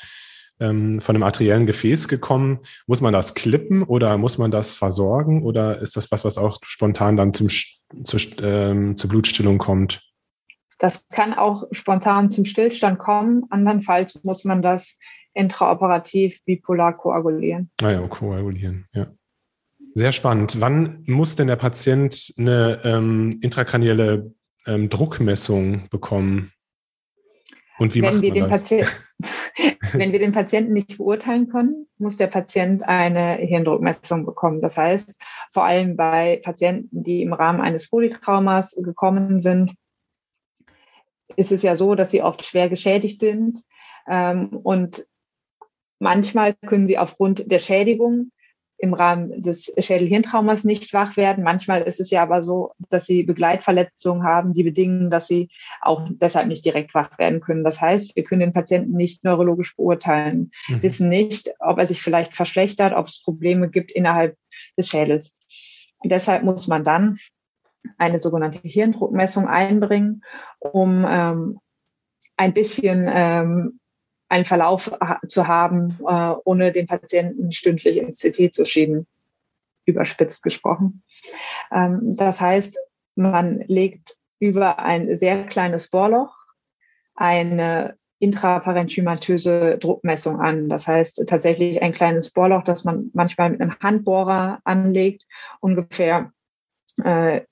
ähm, 0.61 1.01
von 1.01 1.17
einem 1.17 1.23
arteriellen 1.23 1.67
Gefäß 1.67 2.09
gekommen. 2.09 2.61
Muss 2.87 3.01
man 3.01 3.15
das 3.15 3.35
klippen 3.35 3.83
oder 3.83 4.19
muss 4.19 4.37
man 4.37 4.51
das 4.51 4.75
versorgen 4.75 5.43
oder 5.43 5.79
ist 5.79 5.97
das 5.97 6.11
was, 6.11 6.25
was 6.25 6.37
auch 6.37 6.59
spontan 6.65 7.17
dann 7.17 7.33
zum, 7.33 7.49
zu, 7.49 8.19
ähm, 8.43 8.97
zur 8.97 9.09
Blutstillung 9.09 9.59
kommt? 9.59 10.03
Das 10.79 11.09
kann 11.09 11.35
auch 11.35 11.65
spontan 11.73 12.31
zum 12.31 12.45
Stillstand 12.45 12.99
kommen. 12.99 13.45
Andernfalls 13.51 14.23
muss 14.25 14.45
man 14.45 14.63
das 14.63 14.99
intraoperativ 15.35 16.45
bipolar 16.45 16.97
koagulieren. 16.97 17.71
Ah 17.83 17.91
ja, 17.91 18.07
koagulieren, 18.07 18.87
ja. 18.93 19.07
Sehr 19.95 20.13
spannend. 20.13 20.61
Wann 20.61 21.05
muss 21.07 21.37
denn 21.37 21.47
der 21.47 21.57
Patient 21.57 22.35
eine 22.39 22.81
ähm, 22.85 23.39
intrakranielle 23.41 24.35
ähm, 24.67 24.91
Druckmessung 24.91 25.89
bekommen? 25.89 26.53
Und 27.79 27.95
wie 27.95 28.03
wenn 28.03 28.15
macht 28.15 28.23
man 28.23 28.49
das? 28.51 28.71
wenn 29.93 30.13
wir 30.13 30.19
den 30.19 30.33
Patienten 30.33 30.73
nicht 30.73 30.99
beurteilen 30.99 31.49
können, 31.49 31.87
muss 31.99 32.17
der 32.17 32.27
Patient 32.27 32.83
eine 32.83 33.37
Hirndruckmessung 33.37 34.27
bekommen. 34.27 34.61
Das 34.61 34.77
heißt, 34.77 35.19
vor 35.51 35.65
allem 35.65 35.97
bei 35.97 36.41
Patienten, 36.45 37.03
die 37.03 37.23
im 37.23 37.33
Rahmen 37.33 37.61
eines 37.61 37.89
Polytraumas 37.89 38.77
gekommen 38.83 39.41
sind, 39.41 39.73
ist 41.37 41.53
es 41.53 41.63
ja 41.63 41.77
so, 41.77 41.95
dass 41.95 42.11
sie 42.11 42.23
oft 42.23 42.45
schwer 42.45 42.69
geschädigt 42.69 43.21
sind. 43.21 43.63
Ähm, 44.09 44.49
und 44.49 45.07
manchmal 45.99 46.55
können 46.67 46.87
sie 46.87 46.99
aufgrund 46.99 47.51
der 47.51 47.59
Schädigung 47.59 48.31
im 48.79 48.93
Rahmen 48.93 49.43
des 49.43 49.73
Schädelhirntraumas 49.79 50.65
nicht 50.65 50.93
wach 50.93 51.17
werden. 51.17 51.43
Manchmal 51.43 51.83
ist 51.83 51.99
es 51.99 52.11
ja 52.11 52.23
aber 52.23 52.43
so, 52.43 52.73
dass 52.91 53.07
sie 53.07 53.23
Begleitverletzungen 53.23 54.23
haben, 54.23 54.53
die 54.53 54.65
bedingen, 54.65 55.09
dass 55.11 55.27
sie 55.27 55.49
auch 55.81 56.07
deshalb 56.11 56.49
nicht 56.49 56.65
direkt 56.65 56.95
wach 56.95 57.19
werden 57.19 57.41
können. 57.41 57.65
Das 57.65 57.81
heißt, 57.81 58.17
wir 58.17 58.25
können 58.25 58.41
den 58.41 58.53
Patienten 58.53 58.93
nicht 58.93 59.25
neurologisch 59.25 59.75
beurteilen, 59.77 60.51
mhm. 60.69 60.83
wissen 60.83 61.09
nicht, 61.09 61.55
ob 61.59 61.79
er 61.79 61.87
sich 61.87 62.03
vielleicht 62.03 62.35
verschlechtert, 62.35 62.93
ob 62.93 63.07
es 63.07 63.23
Probleme 63.23 63.71
gibt 63.71 63.91
innerhalb 63.91 64.37
des 64.77 64.89
Schädels. 64.89 65.37
Und 66.01 66.11
deshalb 66.13 66.43
muss 66.43 66.69
man 66.69 66.85
dann 66.85 67.19
eine 67.99 68.19
sogenannte 68.19 68.61
Hirndruckmessung 68.63 69.49
einbringen, 69.49 70.23
um 70.59 71.05
ähm, 71.09 71.59
ein 72.37 72.53
bisschen 72.53 73.07
ähm, 73.09 73.81
einen 74.29 74.45
Verlauf 74.45 74.93
zu 75.29 75.47
haben, 75.47 75.99
äh, 76.07 76.35
ohne 76.45 76.73
den 76.73 76.87
Patienten 76.87 77.53
stündlich 77.53 77.99
ins 77.99 78.21
CT 78.21 78.55
zu 78.55 78.65
schieben, 78.65 79.07
überspitzt 79.85 80.43
gesprochen. 80.43 81.03
Ähm, 81.73 82.09
das 82.17 82.41
heißt, 82.41 82.79
man 83.15 83.61
legt 83.67 84.17
über 84.39 84.79
ein 84.81 85.15
sehr 85.15 85.47
kleines 85.47 85.89
Bohrloch 85.89 86.35
eine 87.15 87.97
intraparenchymatöse 88.19 89.79
Druckmessung 89.79 90.41
an. 90.41 90.69
Das 90.69 90.89
heißt 90.89 91.25
tatsächlich 91.27 91.83
ein 91.83 91.93
kleines 91.93 92.31
Bohrloch, 92.31 92.63
das 92.63 92.85
man 92.85 93.11
manchmal 93.15 93.51
mit 93.51 93.61
einem 93.61 93.79
Handbohrer 93.81 94.61
anlegt, 94.65 95.25
ungefähr 95.61 96.33
äh, 97.03 97.43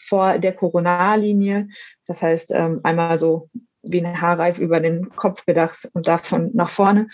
vor 0.00 0.38
der 0.38 0.54
Koronarlinie. 0.54 1.68
Das 2.06 2.22
heißt 2.22 2.52
ähm, 2.54 2.80
einmal 2.82 3.18
so 3.18 3.50
wie 3.82 4.04
ein 4.04 4.20
Haarreif 4.20 4.58
über 4.58 4.80
den 4.80 5.10
Kopf 5.10 5.46
gedacht 5.46 5.88
und 5.94 6.06
davon 6.08 6.50
nach 6.54 6.70
vorne, 6.70 7.08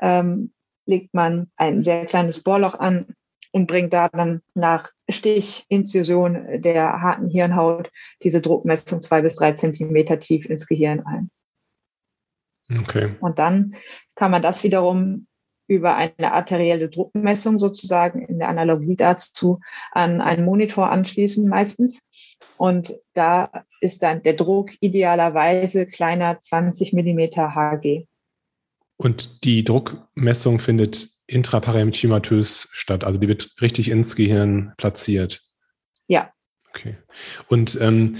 ähm, 0.00 0.52
legt 0.86 1.14
man 1.14 1.50
ein 1.56 1.80
sehr 1.80 2.06
kleines 2.06 2.42
Bohrloch 2.42 2.78
an 2.78 3.14
und 3.52 3.66
bringt 3.66 3.92
da 3.92 4.08
dann 4.08 4.42
nach 4.54 4.90
Stichinzision 5.08 6.60
der 6.60 7.00
harten 7.00 7.28
Hirnhaut 7.28 7.90
diese 8.22 8.40
Druckmessung 8.40 9.02
zwei 9.02 9.22
bis 9.22 9.36
drei 9.36 9.52
Zentimeter 9.52 10.20
tief 10.20 10.46
ins 10.46 10.66
Gehirn 10.66 11.04
ein. 11.06 11.30
Okay. 12.78 13.10
Und 13.20 13.38
dann 13.38 13.74
kann 14.14 14.30
man 14.30 14.42
das 14.42 14.62
wiederum 14.62 15.26
über 15.66 15.94
eine 15.94 16.32
arterielle 16.32 16.88
Druckmessung 16.88 17.58
sozusagen 17.58 18.22
in 18.22 18.38
der 18.40 18.48
Analogie 18.48 18.96
dazu 18.96 19.60
an 19.92 20.20
einen 20.20 20.44
Monitor 20.44 20.90
anschließen 20.90 21.48
meistens. 21.48 22.00
Und 22.56 22.94
da 23.14 23.64
ist 23.80 24.02
dann 24.02 24.22
der 24.22 24.34
Druck 24.34 24.70
idealerweise 24.80 25.86
kleiner 25.86 26.38
20 26.38 26.92
Millimeter 26.92 27.54
Hg. 27.54 28.06
Und 28.96 29.44
die 29.44 29.64
Druckmessung 29.64 30.58
findet 30.58 31.08
intraparenchymatös 31.26 32.68
statt, 32.72 33.04
also 33.04 33.18
die 33.18 33.28
wird 33.28 33.54
richtig 33.62 33.88
ins 33.88 34.14
Gehirn 34.14 34.74
platziert. 34.76 35.40
Ja. 36.06 36.32
Okay. 36.68 36.96
Und 37.48 37.78
ähm, 37.80 38.16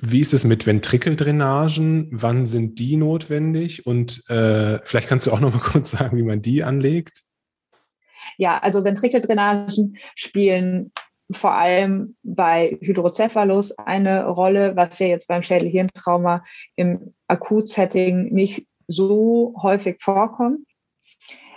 wie 0.00 0.20
ist 0.20 0.34
es 0.34 0.44
mit 0.44 0.66
Ventrikeldrainagen? 0.66 2.08
Wann 2.10 2.46
sind 2.46 2.78
die 2.78 2.96
notwendig? 2.96 3.86
Und 3.86 4.28
äh, 4.30 4.80
vielleicht 4.84 5.08
kannst 5.08 5.26
du 5.26 5.32
auch 5.32 5.40
noch 5.40 5.52
mal 5.52 5.60
kurz 5.72 5.92
sagen, 5.92 6.16
wie 6.16 6.22
man 6.22 6.42
die 6.42 6.62
anlegt. 6.62 7.22
Ja, 8.38 8.58
also 8.58 8.84
Ventrikeldrainagen 8.84 9.96
spielen 10.14 10.92
vor 11.32 11.52
allem 11.52 12.16
bei 12.22 12.78
Hydrocephalus 12.80 13.78
eine 13.78 14.26
Rolle, 14.26 14.76
was 14.76 14.98
ja 14.98 15.06
jetzt 15.06 15.28
beim 15.28 15.42
Schädelhirntrauma 15.42 16.44
im 16.76 17.14
Akutsetting 17.28 18.32
nicht 18.32 18.66
so 18.86 19.54
häufig 19.62 20.00
vorkommt. 20.00 20.66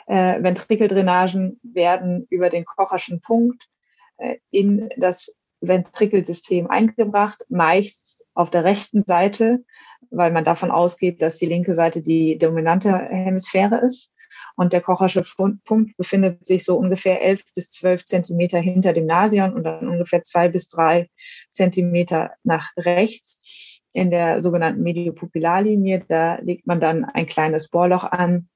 Äh, 0.08 0.42
Ventrikeldrainagen 0.44 1.60
werden 1.64 2.28
über 2.30 2.50
den 2.50 2.66
Kocherschen 2.66 3.22
Punkt 3.22 3.68
äh, 4.18 4.38
in 4.52 4.90
das 4.98 5.40
Ventrikelsystem 5.62 6.70
eingebracht, 6.70 7.44
meist 7.50 8.28
auf 8.34 8.50
der 8.50 8.64
rechten 8.64 9.02
Seite, 9.02 9.64
weil 10.12 10.32
man 10.32 10.44
davon 10.44 10.72
ausgeht, 10.72 11.22
dass 11.22 11.38
die 11.38 11.48
linke 11.48 11.74
Seite 11.74 12.02
die 12.02 12.38
dominante 12.38 12.92
Hemisphäre 12.92 13.78
ist. 13.78 14.14
Und 14.56 14.74
der 14.74 14.82
Kochersche 14.82 15.24
Punkt 15.66 15.98
befindet 15.98 16.46
sich 16.46 16.64
so 16.64 16.78
ungefähr 16.78 17.22
elf 17.22 17.44
bis 17.54 17.72
zwölf 17.72 18.06
Zentimeter 18.06 18.60
hinter 18.60 18.94
dem 18.94 19.06
Nasion 19.06 19.54
und 19.54 19.64
dann 19.64 19.88
ungefähr 19.88 20.24
zwei 20.24 20.48
bis 20.48 20.70
drei 20.70 21.10
Zentimeter 21.52 22.32
nach 22.44 22.72
rechts 22.78 23.44
in 23.94 24.12
der 24.12 24.42
sogenannten 24.42 24.84
Mediopupillarlinie. 24.84 26.06
Da 26.08 26.36
legt 26.36 26.68
man 26.68 26.80
dann 26.80 27.06
ein 27.06 27.26
kleines 27.26 27.70
Bohrloch 27.70 28.06
an, 28.06 28.48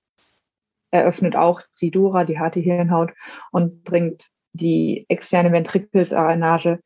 eröffnet 0.92 1.36
auch 1.36 1.62
die 1.82 1.92
Dura, 1.92 2.24
die 2.24 2.40
harte 2.40 2.60
Hirnhaut 2.60 3.12
und 3.52 3.84
bringt 3.84 4.30
die 4.54 5.06
externe 5.10 5.52
Ventrikeldrainage 5.52 6.80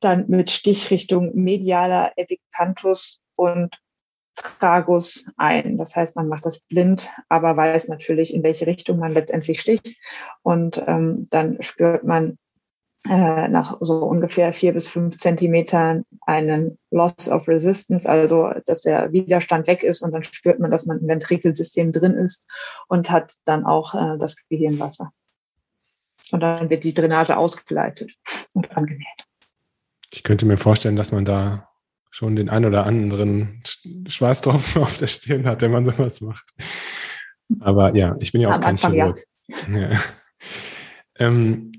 dann 0.00 0.28
mit 0.28 0.50
Stichrichtung 0.50 1.34
medialer 1.34 2.12
Epicanthus 2.16 3.22
und 3.34 3.78
Tragus 4.36 5.26
ein. 5.36 5.76
Das 5.76 5.96
heißt, 5.96 6.16
man 6.16 6.28
macht 6.28 6.46
das 6.46 6.60
blind, 6.60 7.10
aber 7.28 7.56
weiß 7.56 7.88
natürlich, 7.88 8.34
in 8.34 8.42
welche 8.42 8.66
Richtung 8.66 8.98
man 8.98 9.12
letztendlich 9.12 9.60
sticht. 9.60 9.96
Und 10.42 10.82
ähm, 10.86 11.26
dann 11.30 11.60
spürt 11.62 12.04
man 12.04 12.38
äh, 13.08 13.48
nach 13.48 13.76
so 13.80 14.04
ungefähr 14.04 14.52
vier 14.52 14.72
bis 14.72 14.88
fünf 14.88 15.16
Zentimetern 15.18 16.04
einen 16.22 16.78
Loss 16.90 17.28
of 17.28 17.46
Resistance, 17.48 18.08
also 18.08 18.50
dass 18.66 18.82
der 18.82 19.12
Widerstand 19.12 19.66
weg 19.66 19.82
ist 19.82 20.02
und 20.02 20.12
dann 20.12 20.22
spürt 20.22 20.58
man, 20.58 20.70
dass 20.70 20.86
man 20.86 20.98
im 21.00 21.08
Ventrikelsystem 21.08 21.92
drin 21.92 22.14
ist 22.14 22.46
und 22.88 23.10
hat 23.10 23.34
dann 23.44 23.64
auch 23.64 23.94
äh, 23.94 24.18
das 24.18 24.36
Gehirnwasser. 24.48 25.12
Und 26.32 26.40
dann 26.40 26.70
wird 26.70 26.84
die 26.84 26.94
Drainage 26.94 27.36
ausgeleitet 27.36 28.12
und 28.54 28.76
angenäht. 28.76 29.06
Ich 30.10 30.22
könnte 30.22 30.46
mir 30.46 30.56
vorstellen, 30.56 30.96
dass 30.96 31.12
man 31.12 31.24
da 31.24 31.65
schon 32.16 32.34
den 32.34 32.48
ein 32.48 32.64
oder 32.64 32.86
anderen 32.86 33.62
Schweißtropfen 34.08 34.82
auf 34.82 34.96
der 34.96 35.06
Stirn 35.06 35.44
hat, 35.44 35.60
wenn 35.60 35.70
man 35.70 35.84
sowas 35.84 36.22
macht. 36.22 36.46
Aber 37.60 37.94
ja, 37.94 38.16
ich 38.20 38.32
bin 38.32 38.40
ja 38.40 38.48
auch 38.48 38.60
kein 38.60 38.70
Anfang, 38.70 38.92
Chirurg. 38.92 39.22
Ja. 39.70 39.90
Ja. 39.90 40.00
Ähm, 41.18 41.72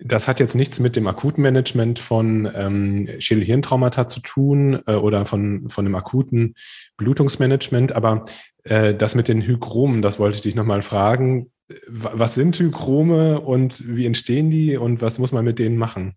das 0.00 0.26
hat 0.26 0.40
jetzt 0.40 0.56
nichts 0.56 0.80
mit 0.80 0.96
dem 0.96 1.06
akuten 1.06 1.42
Management 1.42 2.00
von 2.00 2.50
ähm, 2.52 3.08
Schädel-Hirntraumata 3.20 4.08
zu 4.08 4.18
tun 4.18 4.80
äh, 4.86 4.94
oder 4.94 5.24
von, 5.24 5.68
von 5.68 5.84
dem 5.84 5.94
akuten 5.94 6.54
Blutungsmanagement, 6.96 7.92
aber 7.92 8.24
äh, 8.64 8.94
das 8.94 9.14
mit 9.14 9.28
den 9.28 9.42
Hygromen, 9.42 10.02
das 10.02 10.18
wollte 10.18 10.36
ich 10.36 10.42
dich 10.42 10.56
nochmal 10.56 10.82
fragen. 10.82 11.52
Was 11.86 12.34
sind 12.34 12.58
Hygrome 12.58 13.40
und 13.40 13.96
wie 13.96 14.06
entstehen 14.06 14.50
die 14.50 14.76
und 14.76 15.02
was 15.02 15.20
muss 15.20 15.30
man 15.30 15.44
mit 15.44 15.60
denen 15.60 15.76
machen? 15.76 16.14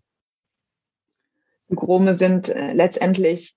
Hygrome 1.72 2.14
sind 2.14 2.50
äh, 2.50 2.72
letztendlich 2.72 3.56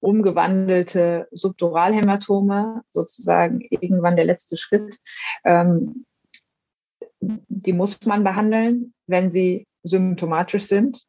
umgewandelte 0.00 1.28
Subduralhämatome, 1.30 2.82
sozusagen 2.90 3.60
irgendwann 3.60 4.16
der 4.16 4.24
letzte 4.24 4.56
Schritt. 4.56 4.98
Ähm, 5.44 6.04
die 7.20 7.72
muss 7.72 8.04
man 8.04 8.24
behandeln, 8.24 8.94
wenn 9.06 9.30
sie 9.30 9.68
symptomatisch 9.84 10.64
sind, 10.64 11.06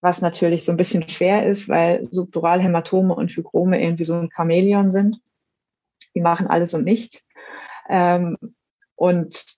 was 0.00 0.22
natürlich 0.22 0.64
so 0.64 0.72
ein 0.72 0.78
bisschen 0.78 1.06
schwer 1.08 1.46
ist, 1.46 1.68
weil 1.68 2.08
Subduralhämatome 2.10 3.14
und 3.14 3.30
Hygrome 3.30 3.82
irgendwie 3.82 4.04
so 4.04 4.14
ein 4.14 4.30
Chamäleon 4.34 4.90
sind. 4.90 5.20
Die 6.14 6.22
machen 6.22 6.46
alles 6.46 6.72
und 6.72 6.84
nichts. 6.84 7.22
Ähm, 7.90 8.38
und 8.96 9.56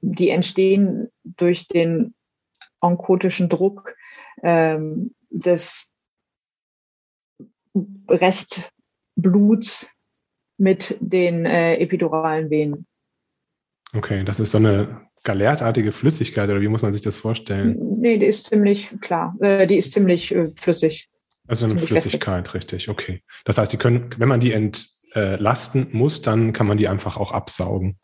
die 0.00 0.30
entstehen 0.30 1.12
durch 1.22 1.68
den 1.68 2.14
onkotischen 2.80 3.48
Druck 3.48 3.94
ähm, 4.42 5.14
des 5.30 5.92
Restbluts 8.08 9.92
mit 10.56 10.96
den 11.00 11.46
äh, 11.46 11.76
epiduralen 11.76 12.50
Venen. 12.50 12.86
Okay, 13.94 14.24
das 14.24 14.40
ist 14.40 14.50
so 14.50 14.58
eine 14.58 15.08
galertartige 15.24 15.92
Flüssigkeit 15.92 16.48
oder 16.48 16.60
wie 16.60 16.68
muss 16.68 16.82
man 16.82 16.92
sich 16.92 17.02
das 17.02 17.16
vorstellen? 17.16 17.76
Nee, 17.98 18.18
die 18.18 18.26
ist 18.26 18.46
ziemlich 18.46 19.00
klar. 19.00 19.36
Äh, 19.40 19.66
die 19.66 19.76
ist 19.76 19.92
ziemlich 19.92 20.34
äh, 20.34 20.48
flüssig. 20.54 21.08
Also 21.46 21.66
eine 21.66 21.78
Flüssigkeit, 21.78 22.48
festig. 22.48 22.72
richtig, 22.72 22.88
okay. 22.88 23.22
Das 23.44 23.56
heißt, 23.56 23.72
die 23.72 23.78
können, 23.78 24.10
wenn 24.18 24.28
man 24.28 24.40
die 24.40 24.52
entlasten 24.52 25.88
muss, 25.92 26.20
dann 26.20 26.52
kann 26.52 26.66
man 26.66 26.76
die 26.76 26.88
einfach 26.88 27.16
auch 27.16 27.32
absaugen. 27.32 27.98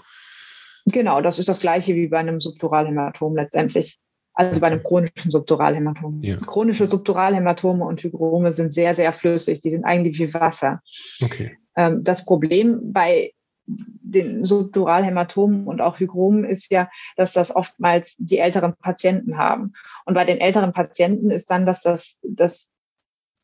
Genau, 0.87 1.21
das 1.21 1.39
ist 1.39 1.49
das 1.49 1.61
gleiche 1.61 1.95
wie 1.95 2.09
bei 2.09 2.19
einem 2.19 2.41
Subduralhämatom 2.41 3.37
letztendlich. 3.37 3.99
Also 4.35 4.61
bei 4.61 4.67
einem 4.67 4.83
chronischen 4.83 5.31
Subduralhämatom. 5.31 6.21
Ja. 6.23 6.35
Chronische 6.37 6.87
Subduralhämatome 6.87 7.85
und 7.85 8.03
Hygrome 8.03 8.53
sind 8.53 8.73
sehr, 8.73 8.93
sehr 8.93 9.13
flüssig. 9.13 9.61
Die 9.61 9.71
sind 9.71 9.85
eigentlich 9.85 10.19
wie 10.19 10.35
Wasser. 10.35 10.83
Okay. 11.23 11.57
Ähm, 11.77 12.03
das 12.03 12.25
Problem 12.25 12.93
bei 12.93 13.33
den 13.67 14.45
Subduralhämatomen 14.45 15.67
und 15.67 15.81
auch 15.81 15.99
Hygromen 15.99 16.45
ist 16.45 16.71
ja, 16.71 16.91
dass 17.17 17.33
das 17.33 17.55
oftmals 17.55 18.17
die 18.19 18.39
älteren 18.39 18.75
Patienten 18.77 19.39
haben. 19.39 19.73
Und 20.05 20.15
bei 20.15 20.25
den 20.25 20.39
älteren 20.39 20.73
Patienten 20.73 21.31
ist 21.31 21.51
dann, 21.51 21.65
dass 21.65 21.83
das, 21.83 22.19
das 22.23 22.71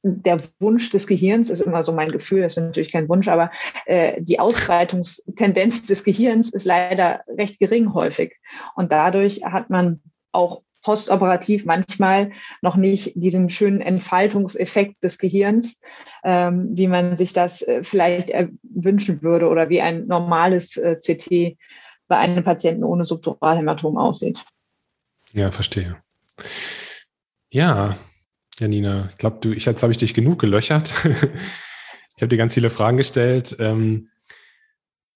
der 0.03 0.41
Wunsch 0.61 0.91
des 0.91 1.07
Gehirns 1.07 1.51
ist 1.51 1.61
immer 1.61 1.83
so 1.83 1.93
mein 1.93 2.11
Gefühl, 2.11 2.43
das 2.43 2.57
ist 2.57 2.63
natürlich 2.63 2.93
kein 2.93 3.09
Wunsch, 3.09 3.29
aber 3.29 3.51
äh, 3.85 4.21
die 4.23 4.41
Ausbreitungstendenz 4.41 5.87
des 5.87 6.05
Gehirns 6.05 6.51
ist 6.51 6.65
leider 6.65 7.23
recht 7.29 7.59
gering 7.59 7.93
häufig. 7.93 8.37
Und 8.75 8.93
dadurch 8.93 9.45
hat 9.45 9.69
man 9.69 10.01
auch 10.33 10.63
postoperativ 10.83 11.65
manchmal 11.65 12.31
noch 12.63 12.77
nicht 12.77 13.13
diesen 13.15 13.51
schönen 13.51 13.81
Entfaltungseffekt 13.81 15.03
des 15.03 15.19
Gehirns, 15.19 15.81
ähm, 16.25 16.71
wie 16.73 16.89
man 16.89 17.17
sich 17.17 17.33
das 17.33 17.63
äh, 17.63 17.83
vielleicht 17.83 18.33
wünschen 18.63 19.23
würde 19.23 19.49
oder 19.49 19.69
wie 19.69 19.81
ein 19.81 20.07
normales 20.07 20.77
äh, 20.77 20.97
CT 20.97 21.59
bei 22.09 22.17
einem 22.17 22.45
Patienten 22.45 22.85
ohne 22.85 23.05
Subduralhämatom 23.05 23.97
aussieht. 23.97 24.45
Ja, 25.33 25.53
verstehe. 25.53 25.97
Ja, 27.51 27.97
Janina, 28.59 29.09
ich 29.11 29.17
glaube, 29.17 29.39
du, 29.41 29.53
ich, 29.53 29.65
jetzt 29.65 29.83
habe 29.83 29.93
ich 29.93 29.99
dich 29.99 30.15
genug 30.15 30.39
gelöchert. 30.39 30.93
ich 31.05 32.23
habe 32.23 32.29
dir 32.29 32.37
ganz 32.37 32.55
viele 32.55 32.71
Fragen 32.71 32.97
gestellt. 32.97 33.57
Ähm, 33.59 34.09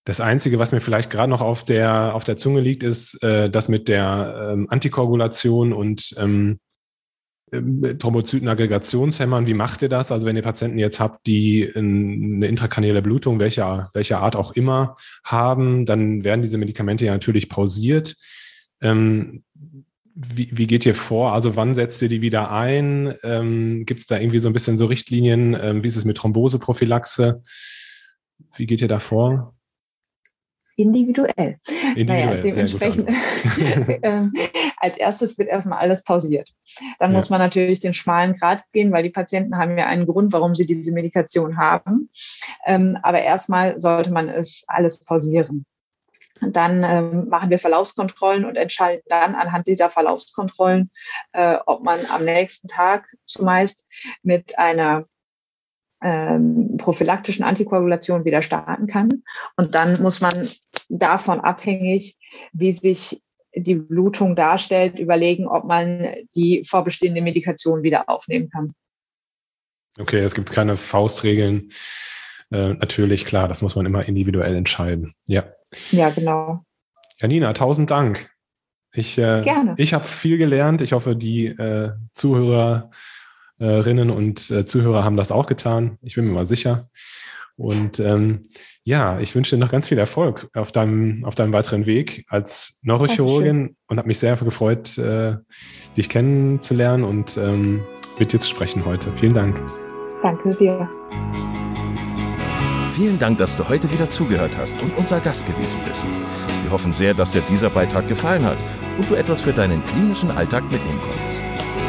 das 0.04 0.20
Einzige, 0.20 0.58
was 0.58 0.72
mir 0.72 0.80
vielleicht 0.80 1.10
gerade 1.10 1.30
noch 1.30 1.40
auf 1.40 1.64
der, 1.64 2.14
auf 2.14 2.24
der 2.24 2.36
Zunge 2.36 2.60
liegt, 2.60 2.82
ist 2.82 3.22
äh, 3.22 3.48
das 3.48 3.68
mit 3.68 3.88
der 3.88 4.50
ähm, 4.52 4.66
Antikoagulation 4.68 5.72
und 5.72 6.14
ähm, 6.18 6.58
äh, 7.50 7.94
Thrombozytenaggregationshämmern. 7.94 9.46
Wie 9.46 9.54
macht 9.54 9.80
ihr 9.80 9.88
das? 9.88 10.12
Also 10.12 10.26
wenn 10.26 10.36
ihr 10.36 10.42
Patienten 10.42 10.78
jetzt 10.78 11.00
habt, 11.00 11.26
die 11.26 11.70
eine 11.74 12.46
intrakranielle 12.46 13.00
Blutung, 13.00 13.40
welcher, 13.40 13.90
welcher 13.94 14.20
Art 14.20 14.36
auch 14.36 14.52
immer, 14.52 14.96
haben, 15.24 15.86
dann 15.86 16.22
werden 16.22 16.42
diese 16.42 16.58
Medikamente 16.58 17.06
ja 17.06 17.12
natürlich 17.12 17.48
pausiert. 17.48 18.16
Ähm, 18.82 19.42
wie, 20.14 20.50
wie 20.52 20.66
geht 20.66 20.84
ihr 20.84 20.94
vor? 20.94 21.32
Also 21.32 21.56
wann 21.56 21.74
setzt 21.74 22.02
ihr 22.02 22.08
die 22.08 22.20
wieder 22.20 22.50
ein? 22.50 23.14
Ähm, 23.22 23.86
Gibt 23.86 24.00
es 24.00 24.06
da 24.06 24.18
irgendwie 24.18 24.38
so 24.38 24.48
ein 24.50 24.52
bisschen 24.52 24.76
so 24.76 24.84
Richtlinien? 24.84 25.56
Ähm, 25.60 25.82
wie 25.82 25.88
ist 25.88 25.96
es 25.96 26.04
mit 26.04 26.18
Thromboseprophylaxe? 26.18 27.42
Wie 28.54 28.66
geht 28.66 28.82
ihr 28.82 28.86
da 28.86 29.00
vor? 29.00 29.54
Individuell. 30.76 31.58
Individuell 31.66 32.26
naja, 32.26 32.36
dementsprechend 32.42 33.08
äh, 34.02 34.28
als 34.78 34.96
erstes 34.96 35.38
wird 35.38 35.48
erstmal 35.48 35.78
alles 35.78 36.04
pausiert. 36.04 36.50
Dann 36.98 37.10
ja. 37.10 37.16
muss 37.16 37.30
man 37.30 37.38
natürlich 37.38 37.80
den 37.80 37.94
schmalen 37.94 38.34
Grad 38.34 38.62
gehen, 38.72 38.92
weil 38.92 39.02
die 39.02 39.10
Patienten 39.10 39.56
haben 39.56 39.78
ja 39.78 39.86
einen 39.86 40.06
Grund, 40.06 40.32
warum 40.32 40.54
sie 40.54 40.66
diese 40.66 40.92
Medikation 40.92 41.56
haben. 41.56 42.10
Ähm, 42.66 42.98
aber 43.02 43.22
erstmal 43.22 43.80
sollte 43.80 44.10
man 44.10 44.28
es 44.28 44.64
alles 44.66 45.00
pausieren. 45.04 45.66
Dann 46.40 46.82
ähm, 46.82 47.28
machen 47.28 47.50
wir 47.50 47.58
Verlaufskontrollen 47.58 48.44
und 48.44 48.56
entscheiden 48.56 49.02
dann 49.06 49.34
anhand 49.34 49.66
dieser 49.68 49.88
Verlaufskontrollen, 49.88 50.90
äh, 51.32 51.58
ob 51.66 51.84
man 51.84 52.06
am 52.06 52.24
nächsten 52.24 52.68
Tag 52.68 53.06
zumeist 53.24 53.86
mit 54.22 54.58
einer 54.58 55.06
ähm, 56.04 56.76
prophylaktischen 56.76 57.44
Antikoagulation 57.44 58.24
wieder 58.24 58.42
starten 58.42 58.86
kann. 58.86 59.22
Und 59.56 59.74
dann 59.74 60.00
muss 60.02 60.20
man 60.20 60.32
davon 60.88 61.40
abhängig, 61.40 62.16
wie 62.52 62.72
sich 62.72 63.22
die 63.56 63.76
Blutung 63.76 64.36
darstellt, 64.36 64.98
überlegen, 64.98 65.46
ob 65.46 65.64
man 65.64 66.14
die 66.34 66.62
vorbestehende 66.64 67.22
Medikation 67.22 67.82
wieder 67.82 68.08
aufnehmen 68.08 68.50
kann. 68.50 68.74
Okay, 69.98 70.18
es 70.18 70.34
gibt 70.34 70.52
keine 70.52 70.76
Faustregeln. 70.76 71.70
Äh, 72.50 72.74
natürlich, 72.74 73.24
klar, 73.24 73.48
das 73.48 73.62
muss 73.62 73.76
man 73.76 73.86
immer 73.86 74.06
individuell 74.06 74.54
entscheiden. 74.56 75.14
Ja. 75.26 75.44
Ja, 75.90 76.10
genau. 76.10 76.64
Janina, 77.20 77.52
tausend 77.54 77.90
Dank. 77.90 78.30
Ich, 78.92 79.16
äh, 79.18 79.40
Gerne. 79.42 79.74
ich 79.78 79.94
habe 79.94 80.04
viel 80.04 80.36
gelernt. 80.36 80.80
Ich 80.80 80.92
hoffe, 80.92 81.16
die 81.16 81.46
äh, 81.46 81.92
Zuhörer 82.12 82.90
Zuhörerinnen 83.58 84.10
und 84.10 84.50
äh, 84.50 84.66
Zuhörer 84.66 85.04
haben 85.04 85.16
das 85.16 85.32
auch 85.32 85.46
getan. 85.46 85.98
Ich 86.02 86.14
bin 86.14 86.26
mir 86.26 86.32
mal 86.32 86.46
sicher. 86.46 86.88
Und 87.56 88.00
ähm, 88.00 88.48
ja, 88.82 89.20
ich 89.20 89.34
wünsche 89.34 89.54
dir 89.54 89.60
noch 89.60 89.70
ganz 89.70 89.88
viel 89.88 89.98
Erfolg 89.98 90.48
auf 90.54 90.72
deinem, 90.72 91.24
auf 91.24 91.36
deinem 91.36 91.52
weiteren 91.52 91.86
Weg 91.86 92.26
als 92.28 92.80
Neurochirurgin 92.82 93.76
und 93.86 93.98
habe 93.98 94.08
mich 94.08 94.18
sehr 94.18 94.36
gefreut, 94.36 94.98
äh, 94.98 95.36
dich 95.96 96.08
kennenzulernen 96.08 97.04
und 97.04 97.36
ähm, 97.36 97.84
mit 98.18 98.32
dir 98.32 98.40
zu 98.40 98.48
sprechen 98.48 98.84
heute. 98.84 99.12
Vielen 99.12 99.34
Dank. 99.34 99.56
Danke 100.22 100.50
dir. 100.54 100.88
Vielen 102.92 103.18
Dank, 103.18 103.38
dass 103.38 103.56
du 103.56 103.68
heute 103.68 103.90
wieder 103.92 104.08
zugehört 104.08 104.56
hast 104.56 104.80
und 104.80 104.96
unser 104.96 105.20
Gast 105.20 105.46
gewesen 105.46 105.80
bist. 105.86 106.06
Wir 106.62 106.70
hoffen 106.70 106.92
sehr, 106.92 107.14
dass 107.14 107.32
dir 107.32 107.42
dieser 107.42 107.70
Beitrag 107.70 108.08
gefallen 108.08 108.44
hat 108.44 108.58
und 108.98 109.10
du 109.10 109.14
etwas 109.14 109.40
für 109.40 109.52
deinen 109.52 109.84
klinischen 109.84 110.30
Alltag 110.30 110.70
mitnehmen 110.70 111.00
konntest. 111.00 111.53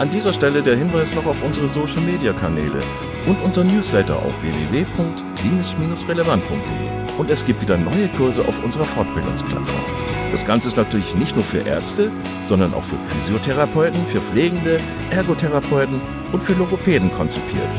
An 0.00 0.08
dieser 0.08 0.32
Stelle 0.32 0.62
der 0.62 0.78
Hinweis 0.78 1.14
noch 1.14 1.26
auf 1.26 1.42
unsere 1.42 1.68
Social 1.68 2.00
Media 2.00 2.32
Kanäle 2.32 2.82
und 3.26 3.36
unser 3.42 3.64
Newsletter 3.64 4.16
auf 4.16 4.32
www.klinisch-relevant.de. 4.40 7.18
Und 7.18 7.28
es 7.28 7.44
gibt 7.44 7.60
wieder 7.60 7.76
neue 7.76 8.08
Kurse 8.16 8.48
auf 8.48 8.64
unserer 8.64 8.86
Fortbildungsplattform. 8.86 9.84
Das 10.30 10.46
Ganze 10.46 10.68
ist 10.68 10.78
natürlich 10.78 11.14
nicht 11.16 11.36
nur 11.36 11.44
für 11.44 11.66
Ärzte, 11.66 12.10
sondern 12.46 12.72
auch 12.72 12.84
für 12.84 12.98
Physiotherapeuten, 12.98 14.06
für 14.06 14.22
Pflegende, 14.22 14.80
Ergotherapeuten 15.10 16.00
und 16.32 16.42
für 16.42 16.54
Logopäden 16.54 17.12
konzipiert. 17.12 17.78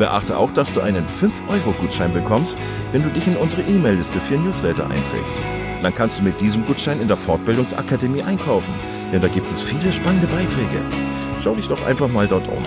Beachte 0.00 0.36
auch, 0.36 0.50
dass 0.50 0.72
du 0.72 0.80
einen 0.80 1.06
5-Euro-Gutschein 1.06 2.12
bekommst, 2.12 2.58
wenn 2.90 3.04
du 3.04 3.10
dich 3.10 3.28
in 3.28 3.36
unsere 3.36 3.62
E-Mail-Liste 3.62 4.20
für 4.20 4.36
Newsletter 4.36 4.90
einträgst. 4.90 5.42
Dann 5.82 5.94
kannst 5.94 6.20
du 6.20 6.24
mit 6.24 6.40
diesem 6.40 6.64
Gutschein 6.64 7.00
in 7.00 7.08
der 7.08 7.16
Fortbildungsakademie 7.16 8.22
einkaufen, 8.22 8.74
denn 9.12 9.20
da 9.20 9.28
gibt 9.28 9.50
es 9.50 9.60
viele 9.60 9.90
spannende 9.90 10.28
Beiträge. 10.28 10.84
Schau 11.40 11.54
dich 11.54 11.68
doch 11.68 11.84
einfach 11.84 12.08
mal 12.08 12.28
dort 12.28 12.48
um. 12.48 12.62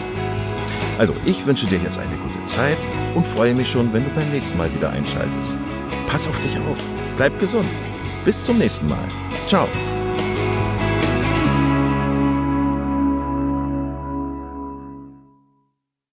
Also, 0.98 1.14
ich 1.26 1.46
wünsche 1.46 1.68
dir 1.68 1.80
jetzt 1.80 2.00
eine 2.00 2.18
gute 2.18 2.44
Zeit 2.46 2.86
und 3.16 3.26
freue 3.26 3.54
mich 3.54 3.70
schon, 3.70 3.92
wenn 3.92 4.06
du 4.06 4.10
beim 4.12 4.30
nächsten 4.32 4.58
Mal 4.58 4.74
wieder 4.74 4.90
einschaltest. 4.90 5.58
Pass 6.08 6.28
auf 6.28 6.40
dich 6.40 6.58
auf, 6.60 6.80
bleib 7.18 7.38
gesund. 7.40 7.70
Bis 8.24 8.46
zum 8.46 8.58
nächsten 8.58 8.88
Mal. 8.88 9.08
Ciao. 9.46 9.68